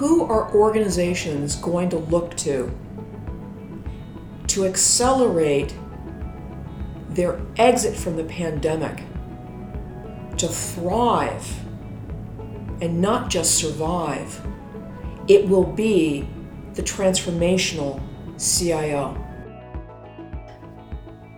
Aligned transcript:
who 0.00 0.24
are 0.24 0.50
organizations 0.54 1.56
going 1.56 1.90
to 1.90 1.98
look 1.98 2.34
to 2.34 2.74
to 4.46 4.64
accelerate 4.64 5.74
their 7.10 7.38
exit 7.58 7.94
from 7.94 8.16
the 8.16 8.24
pandemic 8.24 9.04
to 10.38 10.48
thrive 10.48 11.46
and 12.80 12.98
not 12.98 13.28
just 13.28 13.56
survive? 13.56 14.40
It 15.28 15.46
will 15.46 15.70
be 15.70 16.26
the 16.72 16.82
transformational 16.82 18.00
CIO. 18.38 19.19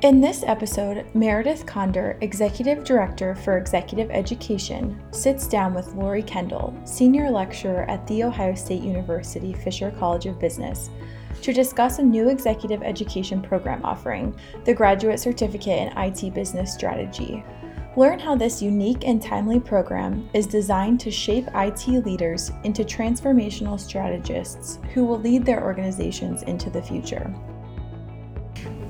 In 0.02 0.20
this 0.20 0.42
episode, 0.42 1.06
Meredith 1.14 1.64
Condor, 1.64 2.18
Executive 2.22 2.82
Director 2.82 3.36
for 3.36 3.56
Executive 3.56 4.10
Education, 4.10 5.00
sits 5.12 5.46
down 5.46 5.74
with 5.74 5.94
Lori 5.94 6.24
Kendall, 6.24 6.76
Senior 6.84 7.30
Lecturer 7.30 7.88
at 7.88 8.04
The 8.08 8.24
Ohio 8.24 8.56
State 8.56 8.82
University 8.82 9.52
Fisher 9.52 9.92
College 10.00 10.26
of 10.26 10.40
Business, 10.40 10.90
to 11.40 11.52
discuss 11.52 12.00
a 12.00 12.02
new 12.02 12.30
executive 12.30 12.82
education 12.82 13.40
program 13.40 13.80
offering, 13.84 14.36
the 14.64 14.74
Graduate 14.74 15.20
Certificate 15.20 15.92
in 15.92 15.96
IT 15.96 16.34
Business 16.34 16.74
Strategy. 16.74 17.44
Learn 17.96 18.18
how 18.18 18.34
this 18.34 18.60
unique 18.60 19.06
and 19.06 19.22
timely 19.22 19.60
program 19.60 20.28
is 20.34 20.48
designed 20.48 20.98
to 20.98 21.12
shape 21.12 21.46
IT 21.54 21.86
leaders 22.04 22.50
into 22.64 22.82
transformational 22.82 23.78
strategists 23.78 24.80
who 24.94 25.04
will 25.04 25.20
lead 25.20 25.44
their 25.44 25.62
organizations 25.62 26.42
into 26.42 26.70
the 26.70 26.82
future. 26.82 27.32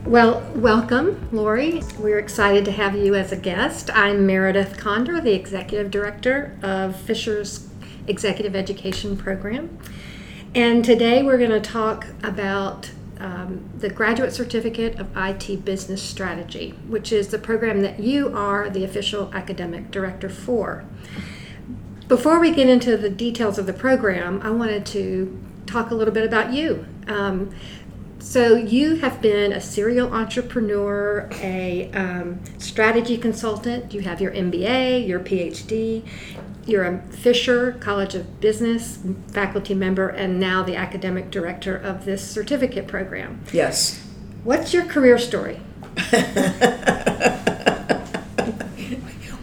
Well, 0.05 0.43
welcome, 0.57 1.29
Lori. 1.31 1.81
We're 1.97 2.19
excited 2.19 2.65
to 2.65 2.73
have 2.73 2.97
you 2.97 3.15
as 3.15 3.31
a 3.31 3.37
guest. 3.37 3.89
I'm 3.95 4.27
Meredith 4.27 4.77
Condor, 4.77 5.21
the 5.21 5.33
Executive 5.33 5.93
Director 5.93 6.59
of 6.61 6.97
Fisher's 6.97 7.69
Executive 8.09 8.57
Education 8.57 9.17
Program. 9.17 9.79
And 10.57 10.85
today 10.85 11.23
we're 11.23 11.39
going 11.39 11.51
to 11.51 11.61
talk 11.61 12.09
about 12.25 12.91
um, 13.21 13.71
the 13.79 13.89
Graduate 13.89 14.33
Certificate 14.33 14.99
of 14.99 15.17
IT 15.17 15.65
Business 15.65 16.03
Strategy, 16.03 16.71
which 16.89 17.13
is 17.13 17.29
the 17.29 17.39
program 17.39 17.83
that 17.83 18.01
you 18.01 18.37
are 18.37 18.69
the 18.69 18.83
official 18.83 19.33
academic 19.33 19.93
director 19.93 20.29
for. 20.29 20.85
Before 22.09 22.41
we 22.41 22.51
get 22.51 22.69
into 22.69 22.97
the 22.97 23.09
details 23.09 23.57
of 23.57 23.67
the 23.67 23.73
program, 23.73 24.43
I 24.43 24.51
wanted 24.51 24.85
to 24.87 25.41
talk 25.67 25.93
a 25.93 25.95
little 25.95 26.13
bit 26.13 26.27
about 26.27 26.53
you. 26.53 26.87
Um, 27.07 27.55
so 28.23 28.55
you 28.55 28.97
have 28.97 29.21
been 29.21 29.53
a 29.53 29.61
serial 29.61 30.15
entrepreneur, 30.15 31.29
a 31.41 31.91
um, 31.93 32.41
strategy 32.59 33.19
consultant. 33.19 33.93
You 33.93 34.01
have 34.03 34.21
your 34.21 34.31
MBA, 34.31 35.07
your 35.07 35.19
PhD. 35.21 36.05
You're 36.65 36.85
a 36.85 37.03
Fisher 37.11 37.73
College 37.81 38.15
of 38.15 38.41
Business 38.41 39.01
faculty 39.27 39.75
member, 39.75 40.09
and 40.09 40.39
now 40.39 40.63
the 40.63 40.77
academic 40.77 41.33
director 41.33 41.77
of 41.77 42.05
this 42.05 42.27
certificate 42.27 42.87
program. 42.87 43.41
Yes. 43.53 44.01
What's 44.45 44.73
your 44.73 44.85
career 44.85 45.19
story? 45.19 45.61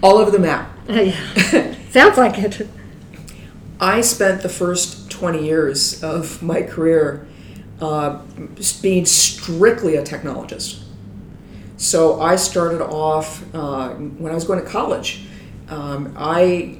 All 0.02 0.18
over 0.18 0.32
the 0.32 0.40
map. 0.40 0.72
yeah. 0.88 1.76
Sounds 1.92 2.18
like 2.18 2.38
it. 2.40 2.68
I 3.82 4.00
spent 4.02 4.42
the 4.42 4.50
first 4.50 5.12
20 5.12 5.46
years 5.46 6.02
of 6.02 6.42
my 6.42 6.62
career 6.62 7.28
uh, 7.82 8.20
being 8.82 9.06
strictly 9.06 9.96
a 9.96 10.04
technologist. 10.04 10.84
So 11.78 12.20
I 12.22 12.36
started 12.36 12.82
off 12.82 13.44
uh, 13.56 13.90
when 13.92 14.32
I 14.32 14.36
was 14.36 14.44
going 14.44 14.64
to 14.64 14.70
college. 14.70 15.26
Um, 15.70 16.14
I 16.18 16.78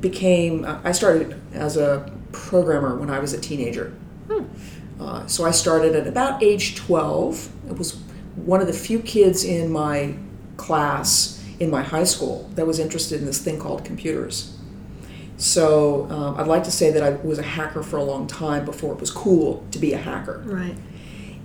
became, 0.00 0.64
I 0.84 0.92
started 0.92 1.40
as 1.52 1.76
a 1.76 2.12
programmer 2.32 2.96
when 2.96 3.10
I 3.10 3.18
was 3.18 3.32
a 3.32 3.40
teenager. 3.40 3.94
Hmm. 4.30 4.44
Uh, 5.00 5.26
so 5.26 5.44
I 5.44 5.50
started 5.50 5.96
at 5.96 6.06
about 6.06 6.42
age 6.42 6.76
12. 6.76 7.70
It 7.70 7.78
was 7.78 8.00
one 8.36 8.60
of 8.60 8.66
the 8.66 8.72
few 8.72 9.00
kids 9.00 9.44
in 9.44 9.70
my 9.70 10.14
class 10.56 11.42
in 11.58 11.70
my 11.70 11.82
high 11.82 12.04
school 12.04 12.48
that 12.54 12.66
was 12.66 12.78
interested 12.78 13.20
in 13.20 13.26
this 13.26 13.42
thing 13.42 13.58
called 13.58 13.84
computers. 13.84 14.55
So 15.36 16.06
um, 16.10 16.36
I'd 16.38 16.46
like 16.46 16.64
to 16.64 16.70
say 16.70 16.90
that 16.90 17.02
I 17.02 17.10
was 17.10 17.38
a 17.38 17.42
hacker 17.42 17.82
for 17.82 17.98
a 17.98 18.04
long 18.04 18.26
time 18.26 18.64
before 18.64 18.94
it 18.94 19.00
was 19.00 19.10
cool 19.10 19.64
to 19.70 19.78
be 19.78 19.92
a 19.92 19.98
hacker. 19.98 20.42
Right. 20.46 20.76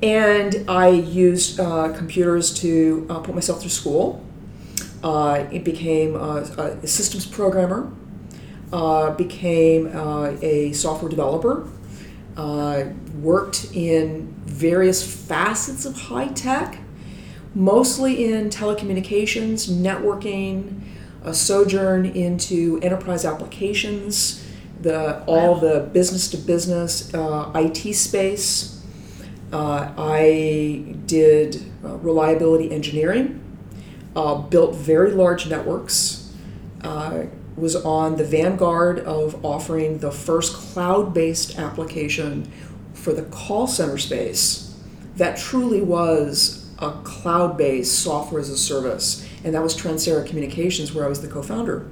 And 0.01 0.65
I 0.69 0.89
used 0.89 1.59
uh, 1.59 1.93
computers 1.95 2.53
to 2.61 3.05
uh, 3.09 3.19
put 3.19 3.35
myself 3.35 3.61
through 3.61 3.69
school. 3.69 4.25
Uh, 5.03 5.45
it 5.51 5.63
became 5.63 6.15
a, 6.15 6.79
a, 6.83 6.87
systems 6.87 7.25
programmer, 7.25 7.91
uh, 8.71 9.11
became 9.11 9.95
uh, 9.95 10.35
a 10.41 10.71
software 10.73 11.09
developer, 11.09 11.67
uh, 12.37 12.83
worked 13.15 13.71
in 13.73 14.33
various 14.45 15.03
facets 15.03 15.85
of 15.85 15.95
high 15.95 16.27
tech, 16.27 16.79
mostly 17.53 18.31
in 18.31 18.49
telecommunications, 18.49 19.69
networking, 19.69 20.81
a 21.23 21.33
sojourn 21.33 22.05
into 22.05 22.79
enterprise 22.81 23.25
applications, 23.25 24.45
the 24.81 25.23
all 25.25 25.55
the 25.55 25.89
business 25.93 26.29
to 26.31 26.37
business 26.37 27.13
uh, 27.13 27.51
IT 27.55 27.93
space. 27.93 28.83
Uh, 29.53 29.91
I 29.97 30.95
did 31.05 31.63
uh, 31.83 31.97
reliability 31.97 32.71
engineering, 32.71 33.43
uh, 34.15 34.35
built 34.35 34.75
very 34.75 35.11
large 35.11 35.47
networks, 35.47 36.33
uh, 36.83 37.23
was 37.55 37.75
on 37.75 38.15
the 38.15 38.23
vanguard 38.23 38.99
of 38.99 39.43
offering 39.45 39.99
the 39.99 40.11
first 40.11 40.53
cloud 40.53 41.13
based 41.13 41.59
application 41.59 42.49
for 42.93 43.13
the 43.13 43.23
call 43.23 43.67
center 43.67 43.97
space 43.97 44.71
that 45.15 45.37
truly 45.37 45.81
was 45.81 46.69
a 46.79 46.91
cloud 47.03 47.57
based 47.57 47.99
software 47.99 48.41
as 48.41 48.49
a 48.49 48.57
service 48.57 49.27
and 49.43 49.53
that 49.53 49.63
was 49.63 49.75
Transera 49.75 50.25
Communications, 50.25 50.93
where 50.93 51.05
I 51.05 51.07
was 51.07 51.21
the 51.21 51.27
co 51.27 51.41
founder. 51.41 51.89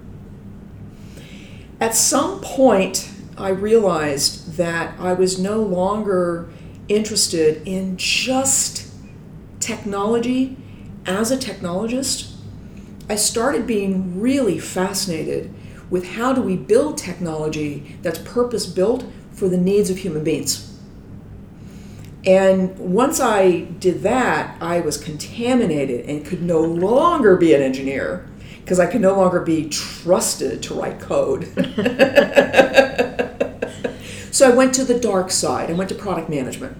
At 1.79 1.95
some 1.95 2.41
point, 2.41 3.09
I 3.37 3.49
realized 3.49 4.57
that 4.57 4.99
I 4.99 5.13
was 5.13 5.39
no 5.39 5.61
longer 5.61 6.49
interested 6.89 7.65
in 7.65 7.95
just 7.97 8.91
technology 9.59 10.57
as 11.05 11.31
a 11.31 11.37
technologist. 11.37 12.33
I 13.09 13.15
started 13.15 13.65
being 13.65 14.19
really 14.19 14.59
fascinated 14.59 15.53
with 15.89 16.15
how 16.15 16.33
do 16.33 16.41
we 16.41 16.55
build 16.55 16.97
technology 16.97 17.97
that's 18.01 18.19
purpose 18.19 18.65
built 18.65 19.05
for 19.31 19.47
the 19.47 19.57
needs 19.57 19.89
of 19.89 19.99
human 19.99 20.23
beings. 20.23 20.68
And 22.25 22.77
once 22.77 23.19
I 23.19 23.61
did 23.61 24.01
that, 24.03 24.61
I 24.61 24.81
was 24.81 24.97
contaminated 24.97 26.05
and 26.09 26.25
could 26.25 26.41
no 26.41 26.59
longer 26.59 27.37
be 27.37 27.53
an 27.53 27.61
engineer 27.61 28.27
because 28.61 28.79
I 28.79 28.87
could 28.87 29.01
no 29.01 29.15
longer 29.15 29.39
be 29.39 29.69
trusted 29.69 30.61
to 30.63 30.73
write 30.73 30.99
code. 30.99 31.45
so 34.31 34.51
I 34.51 34.55
went 34.55 34.73
to 34.75 34.83
the 34.83 34.99
dark 34.99 35.31
side. 35.31 35.69
I 35.69 35.73
went 35.73 35.89
to 35.89 35.95
product 35.95 36.29
management. 36.29 36.77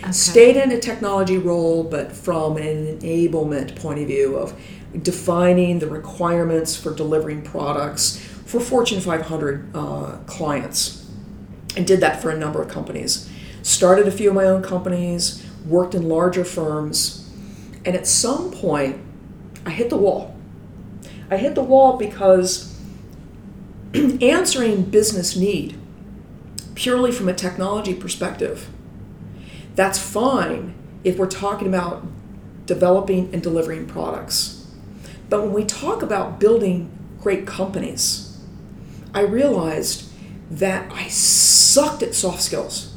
Okay. 0.00 0.12
Stayed 0.12 0.56
in 0.56 0.72
a 0.72 0.80
technology 0.80 1.36
role, 1.36 1.84
but 1.84 2.10
from 2.10 2.56
an 2.56 2.98
enablement 3.00 3.76
point 3.76 4.00
of 4.00 4.06
view 4.06 4.36
of 4.36 4.58
defining 5.02 5.78
the 5.78 5.86
requirements 5.86 6.74
for 6.74 6.94
delivering 6.94 7.42
products 7.42 8.16
for 8.46 8.58
Fortune 8.60 9.00
500 9.00 9.76
uh, 9.76 10.16
clients. 10.26 11.06
And 11.76 11.86
did 11.86 12.00
that 12.00 12.20
for 12.20 12.30
a 12.30 12.36
number 12.36 12.62
of 12.62 12.68
companies 12.68 13.30
started 13.62 14.06
a 14.08 14.10
few 14.10 14.30
of 14.30 14.34
my 14.34 14.44
own 14.44 14.62
companies, 14.62 15.44
worked 15.66 15.94
in 15.94 16.08
larger 16.08 16.44
firms, 16.44 17.30
and 17.84 17.94
at 17.96 18.06
some 18.06 18.50
point, 18.50 19.00
I 19.64 19.70
hit 19.70 19.90
the 19.90 19.96
wall. 19.96 20.36
I 21.30 21.36
hit 21.36 21.54
the 21.54 21.62
wall 21.62 21.96
because 21.96 22.78
answering 23.94 24.84
business 24.84 25.36
need 25.36 25.76
purely 26.74 27.12
from 27.12 27.28
a 27.28 27.34
technology 27.34 27.94
perspective, 27.94 28.68
that's 29.74 29.98
fine 29.98 30.74
if 31.04 31.18
we're 31.18 31.26
talking 31.26 31.68
about 31.68 32.06
developing 32.66 33.28
and 33.32 33.42
delivering 33.42 33.86
products. 33.86 34.66
But 35.28 35.42
when 35.42 35.52
we 35.52 35.64
talk 35.64 36.02
about 36.02 36.40
building 36.40 36.90
great 37.20 37.46
companies, 37.46 38.38
I 39.14 39.20
realized 39.20 40.10
that 40.50 40.90
I 40.92 41.08
sucked 41.08 42.02
at 42.02 42.14
soft 42.14 42.42
skills 42.42 42.89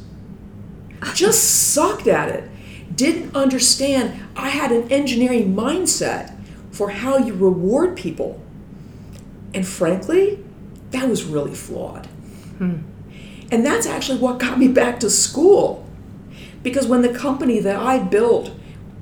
just 1.14 1.74
sucked 1.74 2.08
at 2.08 2.30
it. 2.30 2.50
Didn't 2.96 3.36
understand 3.36 4.20
I 4.36 4.50
had 4.50 4.72
an 4.72 4.92
engineering 4.92 5.56
mindset 5.56 6.38
for 6.72 6.92
how 6.92 7.18
you 7.18 7.34
reward 7.34 7.96
people. 7.98 8.42
And 9.54 9.68
frankly, 9.68 10.44
that 10.92 11.10
was 11.10 11.24
really 11.24 11.56
flawed. 11.56 12.06
Hmm. 12.58 12.82
And 13.52 13.66
that's 13.66 13.86
actually 13.86 14.20
what 14.20 14.40
got 14.40 14.58
me 14.58 14.68
back 14.68 15.00
to 15.02 15.10
school. 15.10 15.88
Because 16.64 16.88
when 16.88 17.02
the 17.02 17.14
company 17.14 17.60
that 17.60 17.76
I 17.76 18.00
built 18.00 18.52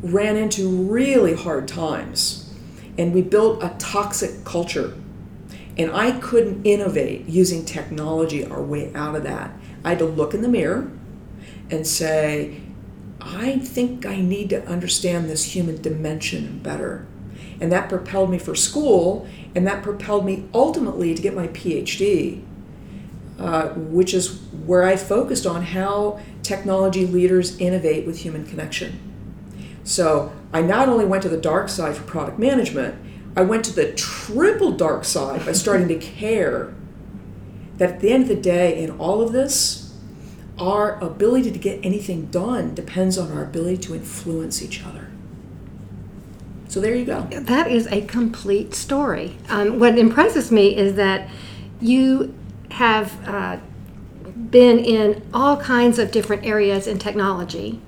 ran 0.02 0.36
into 0.36 0.68
really 0.68 1.36
hard 1.36 1.68
times, 1.68 2.52
and 2.98 3.14
we 3.14 3.22
built 3.22 3.64
a 3.64 3.76
toxic 3.78 4.44
culture, 4.44 4.94
and 5.78 5.92
I 5.92 6.20
couldn't 6.20 6.66
innovate 6.66 7.28
using 7.28 7.64
technology 7.64 8.46
our 8.46 8.62
way 8.62 8.94
out 8.94 9.16
of 9.16 9.24
that, 9.24 9.52
I 9.84 9.90
had 9.90 10.00
to 10.00 10.06
look 10.06 10.34
in 10.34 10.42
the 10.42 10.50
mirror 10.50 10.92
and 11.72 11.88
say, 11.88 12.62
I 13.20 13.60
think 13.60 14.06
I 14.06 14.20
need 14.20 14.50
to 14.50 14.64
understand 14.68 15.30
this 15.30 15.56
human 15.56 15.82
dimension 15.82 16.60
better. 16.60 17.08
And 17.60 17.72
that 17.72 17.90
propelled 17.90 18.30
me 18.30 18.40
for 18.40 18.56
school, 18.56 19.28
and 19.56 19.66
that 19.68 19.84
propelled 19.84 20.26
me 20.26 20.46
ultimately 20.54 21.14
to 21.14 21.22
get 21.22 21.36
my 21.36 21.48
PhD, 21.48 22.44
uh, 23.40 23.70
which 23.70 24.14
is 24.14 24.40
where 24.66 24.84
I 24.84 24.96
focused 24.96 25.46
on 25.46 25.64
how 25.64 26.20
technology 26.44 27.06
leaders 27.06 27.58
innovate 27.58 28.06
with 28.06 28.20
human 28.20 28.46
connection. 28.46 29.00
So 29.84 30.32
I 30.52 30.62
not 30.62 30.90
only 30.90 31.06
went 31.06 31.24
to 31.24 31.30
the 31.30 31.38
dark 31.38 31.70
side 31.70 31.96
for 31.96 32.04
product 32.04 32.40
management, 32.40 32.96
I 33.36 33.42
went 33.42 33.64
to 33.66 33.74
the 33.74 33.94
triple 33.94 34.72
dark 34.72 35.06
side 35.06 35.46
by 35.46 35.54
starting 35.54 35.88
to 35.88 35.96
care 36.00 36.74
that 37.78 37.94
at 37.94 38.00
the 38.00 38.12
end 38.12 38.24
of 38.24 38.30
the 38.30 38.36
day, 38.36 38.84
in 38.84 38.92
all 38.92 39.22
of 39.22 39.32
this, 39.32 39.81
our 40.60 41.00
ability 41.04 41.52
to 41.52 41.58
get 41.60 41.84
anything 41.84 42.28
done 42.28 42.76
depends 42.76 43.18
on 43.18 43.32
our 43.32 43.44
ability 43.44 43.78
to 43.78 43.96
influence 43.96 44.62
each 44.62 44.84
other. 44.86 45.10
So 46.68 46.80
there 46.80 46.96
you 46.96 47.06
go. 47.06 47.24
That 47.32 47.70
is 47.70 47.88
a 47.88 48.02
complete 48.02 48.74
story. 48.74 49.38
Um, 49.50 49.80
what 49.80 49.98
impresses 49.98 50.52
me 50.52 50.76
is 50.76 50.96
that 50.96 51.30
you 51.82 52.34
have 52.72 53.28
uh, 53.28 53.58
been 54.50 54.80
in 54.80 55.22
all 55.34 55.58
kinds 55.58 56.00
of 56.00 56.12
different 56.12 56.46
areas 56.46 56.88
in 56.88 56.98
technology, 57.00 57.82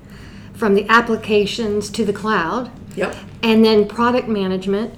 from 0.52 0.74
the 0.74 0.86
applications 0.88 1.90
to 1.90 2.04
the 2.04 2.12
cloud, 2.12 2.70
Yep. 2.96 3.16
and 3.42 3.64
then 3.64 3.88
product 3.88 4.28
management, 4.28 4.94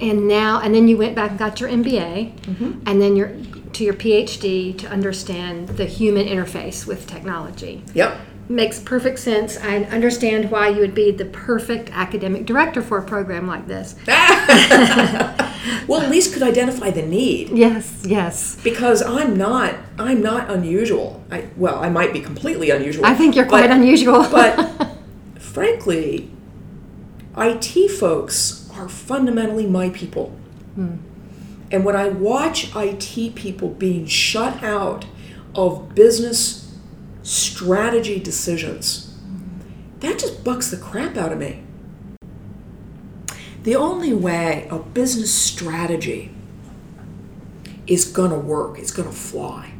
and 0.00 0.26
now 0.26 0.60
and 0.60 0.74
then 0.74 0.88
you 0.88 0.96
went 0.96 1.14
back 1.14 1.30
and 1.30 1.38
got 1.38 1.60
your 1.60 1.68
MBA, 1.68 2.32
and 2.86 3.00
then 3.02 3.14
your 3.14 3.32
to 3.72 3.84
your 3.84 3.94
PhD 3.94 4.76
to 4.78 4.88
understand 4.88 5.68
the 5.68 5.84
human 5.84 6.26
interface 6.26 6.86
with 6.86 7.06
technology. 7.06 7.82
Yep. 7.94 8.18
Makes 8.48 8.80
perfect 8.80 9.18
sense. 9.18 9.58
I 9.58 9.78
understand 9.84 10.50
why 10.50 10.68
you 10.68 10.80
would 10.80 10.94
be 10.94 11.10
the 11.10 11.26
perfect 11.26 11.90
academic 11.92 12.46
director 12.46 12.80
for 12.80 12.96
a 12.98 13.02
program 13.04 13.46
like 13.46 13.66
this. 13.66 13.94
Well, 15.86 16.02
at 16.02 16.10
least 16.10 16.32
could 16.34 16.42
identify 16.42 16.90
the 16.90 17.02
need 17.02 17.48
Yes, 17.50 18.02
yes. 18.06 18.56
because 18.62 19.02
I'm 19.02 19.36
not 19.36 19.74
I'm 19.98 20.22
not 20.22 20.50
unusual. 20.50 21.22
I 21.30 21.48
well, 21.56 21.82
I 21.82 21.88
might 21.88 22.12
be 22.12 22.20
completely 22.20 22.70
unusual. 22.70 23.04
I 23.06 23.14
think 23.14 23.34
you're 23.34 23.46
quite 23.46 23.62
but- 23.68 23.76
unusual. 23.76 24.22
But 24.30 24.88
frankly, 25.38 26.30
IT 27.36 27.90
folks 27.98 28.68
are 28.74 28.88
fundamentally 28.88 29.66
my 29.66 29.88
people. 29.90 30.28
Hmm. 30.74 30.96
And 31.70 31.84
when 31.84 31.96
I 31.96 32.08
watch 32.08 32.74
IT 32.74 33.34
people 33.34 33.68
being 33.68 34.06
shut 34.06 34.62
out 34.62 35.04
of 35.54 35.94
business 35.94 36.76
strategy 37.22 38.18
decisions, 38.18 39.14
that 40.00 40.18
just 40.18 40.44
bucks 40.44 40.70
the 40.70 40.76
crap 40.76 41.16
out 41.16 41.32
of 41.32 41.38
me. 41.38 41.62
The 43.64 43.76
only 43.76 44.14
way 44.14 44.66
a 44.70 44.78
business 44.78 45.34
strategy 45.34 46.30
is 47.86 48.04
going 48.04 48.30
to 48.30 48.38
work, 48.38 48.78
it's 48.78 48.90
going 48.90 49.08
to 49.08 49.14
fly, 49.14 49.72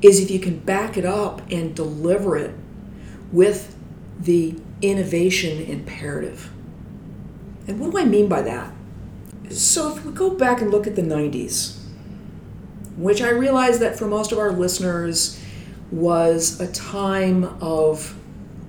is 0.00 0.20
if 0.20 0.30
you 0.30 0.38
can 0.38 0.60
back 0.60 0.96
it 0.96 1.04
up 1.04 1.42
and 1.50 1.74
deliver 1.74 2.36
it 2.36 2.54
with 3.32 3.76
the 4.18 4.56
innovation 4.80 5.62
imperative. 5.62 6.50
And 7.66 7.78
what 7.78 7.90
do 7.90 7.98
I 7.98 8.04
mean 8.04 8.28
by 8.28 8.42
that? 8.42 8.72
So, 9.50 9.96
if 9.96 10.04
we 10.04 10.12
go 10.12 10.30
back 10.30 10.60
and 10.60 10.70
look 10.70 10.86
at 10.86 10.94
the 10.94 11.02
90s, 11.02 11.76
which 12.96 13.20
I 13.20 13.30
realize 13.30 13.80
that 13.80 13.98
for 13.98 14.06
most 14.06 14.30
of 14.30 14.38
our 14.38 14.52
listeners 14.52 15.42
was 15.90 16.60
a 16.60 16.70
time 16.70 17.44
of 17.60 18.14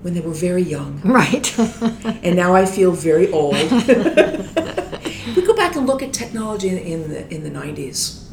when 0.01 0.15
they 0.15 0.21
were 0.21 0.33
very 0.33 0.63
young, 0.63 0.99
right. 1.01 1.57
and 2.23 2.35
now 2.35 2.55
I 2.55 2.65
feel 2.65 2.93
very 2.93 3.31
old. 3.31 3.53
we 3.53 5.43
go 5.43 5.55
back 5.55 5.75
and 5.75 5.85
look 5.85 6.01
at 6.01 6.13
technology 6.13 6.69
in, 6.69 6.77
in 6.79 7.09
the 7.09 7.31
in 7.33 7.43
the 7.43 7.51
90s. 7.51 8.23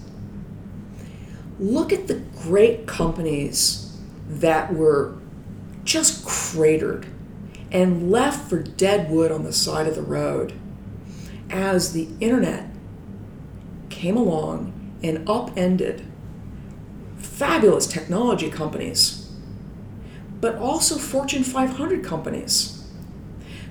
Look 1.61 1.93
at 1.93 2.07
the 2.07 2.23
great 2.43 2.87
companies 2.87 3.95
that 4.27 4.73
were 4.73 5.19
just 5.85 6.25
cratered 6.25 7.07
and 7.71 8.11
left 8.11 8.49
for 8.49 8.63
dead 8.63 9.11
wood 9.11 9.31
on 9.31 9.43
the 9.43 9.53
side 9.53 9.87
of 9.87 9.95
the 9.95 10.03
road 10.03 10.55
as 11.51 11.93
the 11.93 12.09
internet 12.21 12.67
came 13.89 14.17
along 14.17 14.73
and 15.03 15.29
upended 15.29 16.05
fabulous 17.19 17.87
technology 17.87 18.51
companies, 18.51 19.31
but 20.41 20.57
also 20.57 20.97
Fortune 20.97 21.43
500 21.43 22.05
companies. 22.05 22.87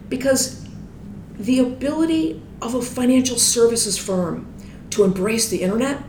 Because 0.10 0.68
the 1.38 1.60
ability 1.60 2.42
of 2.62 2.74
a 2.74 2.82
financial 2.82 3.38
services 3.38 3.98
firm 3.98 4.54
to 4.90 5.04
embrace 5.04 5.50
the 5.50 5.62
internet 5.62 6.04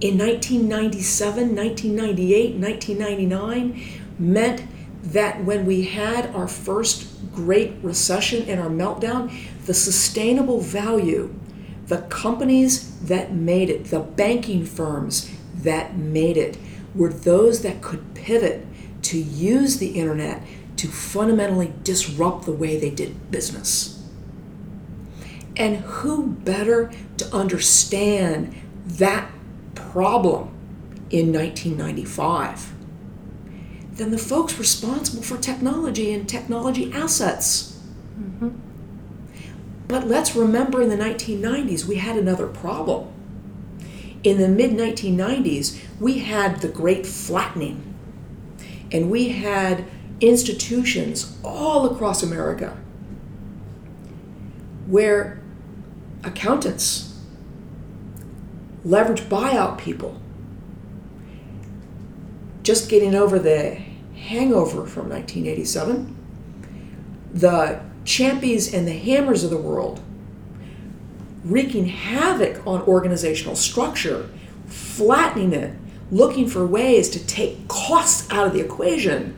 in 0.00 0.16
1997, 0.16 1.54
1998, 1.54 2.56
1999 2.56 4.02
meant 4.18 4.62
that 5.02 5.44
when 5.44 5.64
we 5.66 5.84
had 5.84 6.34
our 6.34 6.48
first 6.48 7.32
great 7.32 7.74
recession 7.82 8.48
and 8.48 8.60
our 8.60 8.68
meltdown, 8.68 9.32
the 9.68 9.74
sustainable 9.74 10.60
value, 10.60 11.34
the 11.88 11.98
companies 11.98 12.98
that 13.00 13.34
made 13.34 13.68
it, 13.68 13.84
the 13.84 14.00
banking 14.00 14.64
firms 14.64 15.30
that 15.56 15.94
made 15.94 16.38
it, 16.38 16.56
were 16.94 17.12
those 17.12 17.60
that 17.60 17.82
could 17.82 18.14
pivot 18.14 18.66
to 19.02 19.18
use 19.18 19.76
the 19.76 19.88
internet 19.88 20.42
to 20.76 20.88
fundamentally 20.88 21.74
disrupt 21.82 22.46
the 22.46 22.52
way 22.52 22.80
they 22.80 22.88
did 22.88 23.30
business. 23.30 24.02
And 25.54 25.76
who 25.76 26.28
better 26.28 26.90
to 27.18 27.36
understand 27.36 28.54
that 28.86 29.30
problem 29.74 30.48
in 31.10 31.30
1995 31.30 32.72
than 33.96 34.12
the 34.12 34.16
folks 34.18 34.58
responsible 34.58 35.22
for 35.22 35.36
technology 35.36 36.14
and 36.14 36.26
technology 36.26 36.90
assets? 36.90 37.78
Mm-hmm. 38.18 38.67
But 39.88 40.06
let's 40.06 40.36
remember 40.36 40.82
in 40.82 40.90
the 40.90 40.96
1990s, 40.96 41.86
we 41.86 41.96
had 41.96 42.16
another 42.16 42.46
problem. 42.46 43.08
In 44.22 44.38
the 44.38 44.48
mid 44.48 44.72
1990s, 44.72 45.80
we 45.98 46.18
had 46.18 46.60
the 46.60 46.68
great 46.68 47.06
flattening, 47.06 47.94
and 48.92 49.10
we 49.10 49.30
had 49.30 49.86
institutions 50.20 51.36
all 51.42 51.86
across 51.86 52.22
America 52.22 52.76
where 54.86 55.40
accountants 56.24 57.20
leverage 58.84 59.20
buyout 59.22 59.78
people 59.78 60.20
just 62.62 62.88
getting 62.88 63.14
over 63.14 63.38
the 63.38 63.74
hangover 64.16 64.86
from 64.86 65.08
1987 65.08 66.16
the 67.32 67.80
Champys 68.08 68.72
and 68.72 68.88
the 68.88 68.94
hammers 68.94 69.44
of 69.44 69.50
the 69.50 69.58
world 69.58 70.00
wreaking 71.44 71.88
havoc 71.88 72.66
on 72.66 72.80
organizational 72.82 73.54
structure 73.54 74.30
flattening 74.66 75.52
it 75.52 75.74
looking 76.10 76.48
for 76.48 76.66
ways 76.66 77.10
to 77.10 77.26
take 77.26 77.68
costs 77.68 78.30
out 78.32 78.46
of 78.46 78.54
the 78.54 78.60
equation 78.60 79.36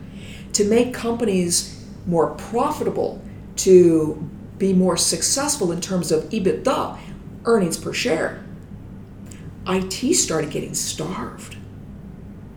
to 0.53 0.63
make 0.63 0.93
companies 0.93 1.85
more 2.05 2.33
profitable 2.35 3.21
to 3.57 4.29
be 4.57 4.71
more 4.71 4.95
successful 4.95 5.73
in 5.73 5.81
terms 5.81 6.09
of 6.09 6.23
ebitda 6.29 6.97
earnings 7.43 7.77
per 7.77 7.91
share. 7.91 8.41
It 9.67 10.15
started 10.15 10.49
getting 10.49 10.75
starved. 10.75 11.55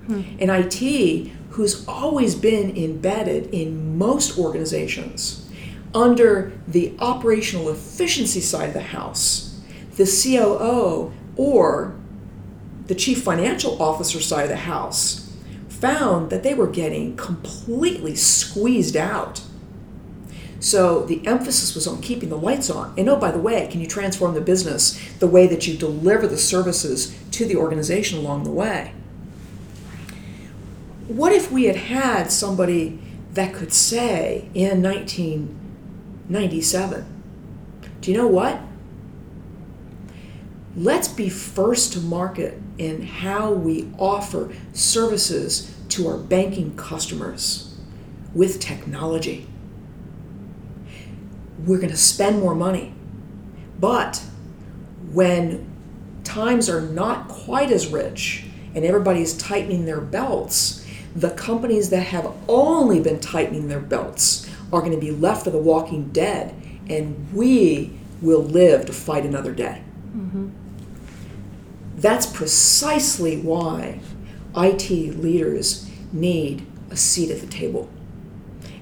Hmm. 0.07 0.23
And 0.39 0.49
IT, 0.49 1.33
who's 1.51 1.87
always 1.89 2.37
been 2.37 2.77
embedded 2.77 3.53
in 3.53 3.99
most 3.99 4.39
organizations 4.39 5.44
under 5.95 6.53
the 6.67 6.95
operational 6.99 7.69
efficiency 7.71 8.41
side 8.41 8.69
of 8.69 8.75
the 8.75 8.81
house, 8.81 9.61
the 9.97 10.05
COO 10.05 11.13
or 11.37 11.97
the 12.87 12.95
chief 12.95 13.23
financial 13.23 13.81
officer 13.81 14.21
side 14.21 14.45
of 14.45 14.49
the 14.51 14.57
house, 14.57 15.33
found 15.69 16.31
that 16.31 16.43
they 16.43 16.55
were 16.55 16.67
getting 16.67 17.17
completely 17.17 18.15
squeezed 18.15 18.97
out. 18.97 19.43
So 20.61 21.05
the 21.05 21.27
emphasis 21.27 21.75
was 21.75 21.87
on 21.87 22.01
keeping 22.01 22.31
the 22.31 22.39
lights 22.39 22.71
on. 22.71 22.95
And 22.97 23.09
oh, 23.09 23.17
by 23.17 23.31
the 23.31 23.39
way, 23.39 23.69
can 23.71 23.81
you 23.81 23.87
transform 23.87 24.35
the 24.35 24.41
business 24.41 24.99
the 25.19 25.27
way 25.27 25.47
that 25.47 25.67
you 25.67 25.77
deliver 25.77 26.27
the 26.27 26.39
services 26.39 27.19
to 27.33 27.45
the 27.45 27.57
organization 27.57 28.19
along 28.19 28.45
the 28.45 28.51
way? 28.51 28.95
what 31.09 31.33
if 31.33 31.53
we 31.53 31.65
had 31.65 31.77
had 31.77 32.33
somebody 32.33 32.99
that 33.33 33.53
could 33.53 33.73
say 33.73 34.49
in 34.55 34.81
1997, 36.29 37.05
do 38.01 38.11
you 38.11 38.17
know 38.17 38.27
what? 38.27 38.61
let's 40.77 41.09
be 41.09 41.29
first 41.29 41.93
to 41.93 42.01
market 42.01 42.61
in 42.79 43.03
how 43.03 43.53
we 43.53 43.89
offer 43.99 44.53
services 44.73 45.75
to 45.89 46.09
our 46.09 46.17
banking 46.17 46.75
customers 46.77 47.77
with 48.35 48.59
technology. 48.59 49.47
We're 51.65 51.79
going 51.79 51.91
to 51.91 51.97
spend 51.97 52.41
more 52.41 52.55
money. 52.55 52.93
But 53.79 54.23
when 55.13 55.71
times 56.25 56.69
are 56.69 56.81
not 56.81 57.29
quite 57.29 57.71
as 57.71 57.87
rich 57.87 58.45
and 58.75 58.85
everybody's 58.85 59.37
tightening 59.37 59.85
their 59.85 60.01
belts, 60.01 60.85
the 61.15 61.31
companies 61.31 61.91
that 61.91 62.07
have 62.07 62.35
only 62.49 62.99
been 62.99 63.21
tightening 63.21 63.69
their 63.69 63.81
belts 63.81 64.51
are 64.75 64.81
going 64.81 64.93
to 64.93 64.99
be 64.99 65.11
left 65.11 65.45
for 65.45 65.51
the 65.51 65.59
walking 65.59 66.09
dead, 66.11 66.55
and 66.89 67.33
we 67.33 67.99
will 68.21 68.43
live 68.43 68.87
to 68.87 68.93
fight 68.93 69.25
another 69.25 69.53
day. 69.53 69.83
Mm-hmm. 70.17 70.51
That's 71.97 72.27
precisely 72.27 73.41
why 73.41 74.01
IT 74.57 74.91
leaders 74.91 75.91
need 76.13 76.67
a 76.91 76.97
seat 76.97 77.31
at 77.31 77.41
the 77.41 77.47
table. 77.47 77.89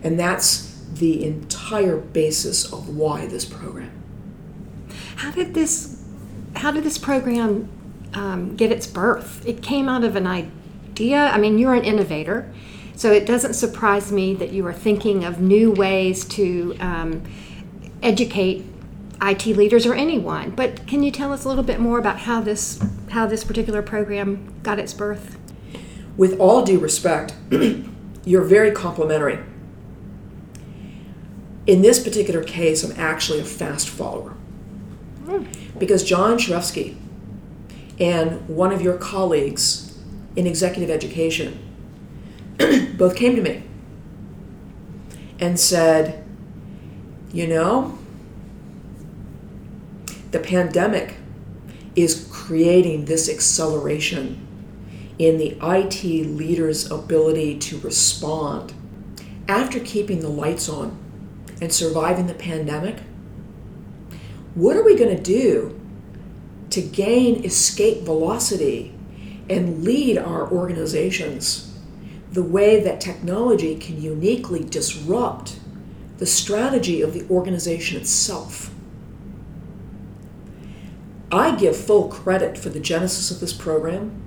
And 0.02 0.18
that's 0.18 0.80
the 0.94 1.25
entire 1.25 1.96
basis 1.96 2.70
of 2.72 2.88
why 2.88 3.26
this 3.26 3.44
program. 3.44 3.90
How 5.16 5.30
did 5.30 5.54
this 5.54 6.02
how 6.54 6.70
did 6.70 6.84
this 6.84 6.99
program 6.99 7.70
um, 8.12 8.56
get 8.56 8.70
its 8.70 8.87
birth? 8.87 9.46
It 9.46 9.62
came 9.62 9.88
out 9.88 10.04
of 10.04 10.16
an 10.16 10.26
idea. 10.26 11.28
I 11.28 11.38
mean, 11.38 11.58
you're 11.58 11.75
an 11.75 11.84
innovator, 11.84 12.52
so 13.02 13.11
it 13.11 13.26
doesn't 13.26 13.54
surprise 13.54 14.12
me 14.12 14.32
that 14.35 14.52
you 14.52 14.64
are 14.64 14.73
thinking 14.73 15.25
of 15.25 15.40
new 15.40 15.73
ways 15.73 16.25
to 16.25 16.76
um, 16.78 17.21
educate 18.00 18.64
IT 19.21 19.44
leaders 19.44 19.87
or 19.87 19.92
anyone. 19.92 20.50
But 20.50 20.87
can 20.87 21.02
you 21.02 21.11
tell 21.11 21.32
us 21.32 21.44
a 21.44 21.49
little 21.49 21.64
bit 21.64 21.80
more 21.80 21.99
about 21.99 22.21
how 22.21 22.40
this 22.40 22.80
how 23.11 23.26
this 23.26 23.42
particular 23.42 23.82
program 23.82 24.54
got 24.62 24.78
its 24.78 24.94
birth? 24.94 25.37
With 26.16 26.38
all 26.38 26.64
due 26.64 26.78
respect, 26.78 27.35
you're 28.25 28.44
very 28.44 28.71
complimentary. 28.71 29.40
In 31.66 31.82
this 31.82 31.99
particular 31.99 32.44
case, 32.44 32.85
I'm 32.85 32.97
actually 32.97 33.40
a 33.40 33.44
fast 33.44 33.88
follower. 33.88 34.37
Mm. 35.25 35.76
Because 35.76 36.04
John 36.04 36.38
Sharefsky 36.38 36.94
and 37.99 38.49
one 38.49 38.71
of 38.71 38.80
your 38.80 38.97
colleagues 38.97 39.99
in 40.37 40.47
executive 40.47 40.88
education 40.88 41.72
both 42.97 43.16
came 43.16 43.37
to 43.37 43.42
me 43.42 43.62
and 45.38 45.59
said, 45.59 46.25
you 47.33 47.47
know, 47.47 47.99
the 50.31 50.38
pandemic 50.38 51.16
is 51.97 52.28
creating 52.31 53.04
this 53.04 53.28
acceleration 53.28 54.47
in 55.19 55.38
the 55.38 55.57
IT 55.62 56.04
leader's 56.04 56.90
ability 56.90 57.59
to 57.59 57.78
respond. 57.81 58.73
After 59.49 59.78
keeping 59.81 60.21
the 60.21 60.28
lights 60.28 60.69
on 60.69 60.99
and 61.61 61.73
surviving 61.73 62.26
the 62.26 62.35
pandemic, 62.35 62.97
what 64.54 64.76
are 64.76 64.85
we 64.85 64.97
going 64.97 65.14
to 65.14 65.23
do 65.23 65.78
to 66.71 66.81
gain 66.81 67.45
escape 67.45 68.02
velocity 68.02 68.95
and 69.50 69.85
lead 69.85 70.16
our 70.16 70.50
organizations 70.50 71.72
the 72.32 72.42
way 72.42 72.80
that 72.80 73.00
technology 73.00 73.76
can 73.76 74.00
uniquely 74.00 74.64
disrupt 74.64 75.58
the 76.18 76.26
strategy 76.26 77.02
of 77.02 77.12
the 77.12 77.28
organization 77.28 78.00
itself? 78.00 78.74
I 81.30 81.56
give 81.56 81.76
full 81.76 82.08
credit 82.08 82.58
for 82.58 82.68
the 82.68 82.80
genesis 82.80 83.30
of 83.30 83.40
this 83.40 83.52
program 83.52 84.22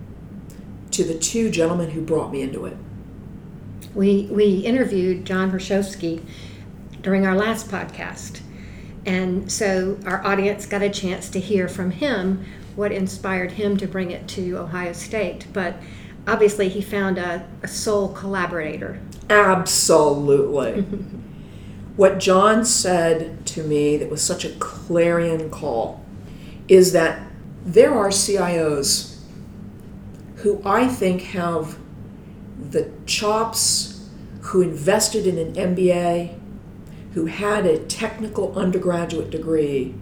to 0.91 1.03
the 1.03 1.17
two 1.17 1.49
gentlemen 1.49 1.91
who 1.91 2.01
brought 2.01 2.31
me 2.31 2.41
into 2.41 2.65
it. 2.65 2.77
We, 3.93 4.27
we 4.31 4.59
interviewed 4.59 5.25
John 5.25 5.51
Hershowski 5.51 6.23
during 7.01 7.25
our 7.25 7.35
last 7.35 7.69
podcast. 7.69 8.41
And 9.05 9.51
so 9.51 9.99
our 10.05 10.25
audience 10.25 10.65
got 10.65 10.81
a 10.81 10.89
chance 10.89 11.29
to 11.29 11.39
hear 11.39 11.67
from 11.67 11.91
him 11.91 12.43
what 12.75 12.91
inspired 12.91 13.53
him 13.53 13.77
to 13.77 13.87
bring 13.87 14.11
it 14.11 14.27
to 14.29 14.57
Ohio 14.57 14.93
State. 14.93 15.45
But 15.53 15.75
obviously, 16.27 16.69
he 16.69 16.81
found 16.81 17.17
a, 17.17 17.47
a 17.63 17.67
soul 17.67 18.09
collaborator. 18.09 18.99
Absolutely. 19.29 20.81
what 21.95 22.19
John 22.19 22.65
said 22.65 23.45
to 23.47 23.63
me 23.63 23.97
that 23.97 24.09
was 24.09 24.21
such 24.21 24.43
a 24.45 24.49
clarion 24.53 25.49
call 25.49 26.03
is 26.67 26.91
that 26.91 27.31
there 27.63 27.93
are 27.93 28.09
CIOs 28.09 29.17
who 30.37 30.61
I 30.65 30.87
think 30.87 31.21
have 31.21 31.77
the 32.59 32.91
chops, 33.05 34.09
who 34.41 34.61
invested 34.61 35.25
in 35.25 35.37
an 35.37 35.53
MBA, 35.75 36.37
who 37.13 37.25
had 37.25 37.65
a 37.65 37.79
technical 37.85 38.57
undergraduate 38.57 39.29
degree 39.29 39.95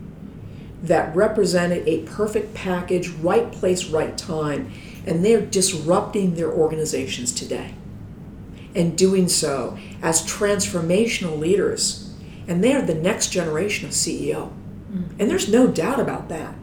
that 0.82 1.16
represented 1.16 1.88
a 1.88 2.04
perfect 2.04 2.54
package, 2.54 3.08
right 3.10 3.52
place, 3.52 3.86
right 3.86 4.18
time, 4.18 4.72
and 5.06 5.24
they're 5.24 5.42
disrupting 5.42 6.36
their 6.36 6.52
organizations 6.52 7.32
today 7.32 7.76
and 8.76 8.98
doing 8.98 9.28
so 9.28 9.78
as 10.02 10.26
transformational 10.26 11.38
leaders. 11.38 12.14
And 12.48 12.64
they're 12.64 12.82
the 12.82 12.96
next 12.96 13.30
generation 13.30 13.88
of 13.88 13.92
CEO. 13.94 14.52
Mm. 14.92 15.10
And 15.20 15.30
there's 15.30 15.50
no 15.50 15.68
doubt 15.68 16.00
about 16.00 16.30
that. 16.30 16.56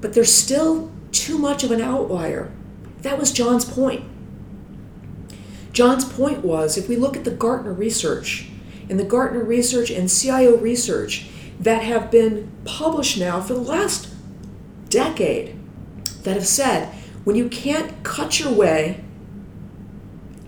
But 0.00 0.12
there's 0.12 0.32
still 0.32 0.92
too 1.12 1.38
much 1.38 1.64
of 1.64 1.70
an 1.70 1.80
outlier. 1.80 2.52
That 3.02 3.18
was 3.18 3.32
John's 3.32 3.64
point. 3.64 4.04
John's 5.72 6.04
point 6.04 6.44
was 6.44 6.76
if 6.76 6.88
we 6.88 6.96
look 6.96 7.16
at 7.16 7.24
the 7.24 7.30
Gartner 7.30 7.72
research, 7.72 8.48
and 8.88 9.00
the 9.00 9.04
Gartner 9.04 9.42
research 9.42 9.90
and 9.90 10.08
CIO 10.08 10.56
research 10.56 11.26
that 11.58 11.82
have 11.82 12.10
been 12.10 12.50
published 12.64 13.18
now 13.18 13.40
for 13.40 13.54
the 13.54 13.60
last 13.60 14.08
decade, 14.88 15.55
that 16.26 16.34
have 16.34 16.46
said 16.46 16.92
when 17.24 17.36
you 17.36 17.48
can't 17.48 18.02
cut 18.02 18.38
your 18.38 18.52
way 18.52 19.02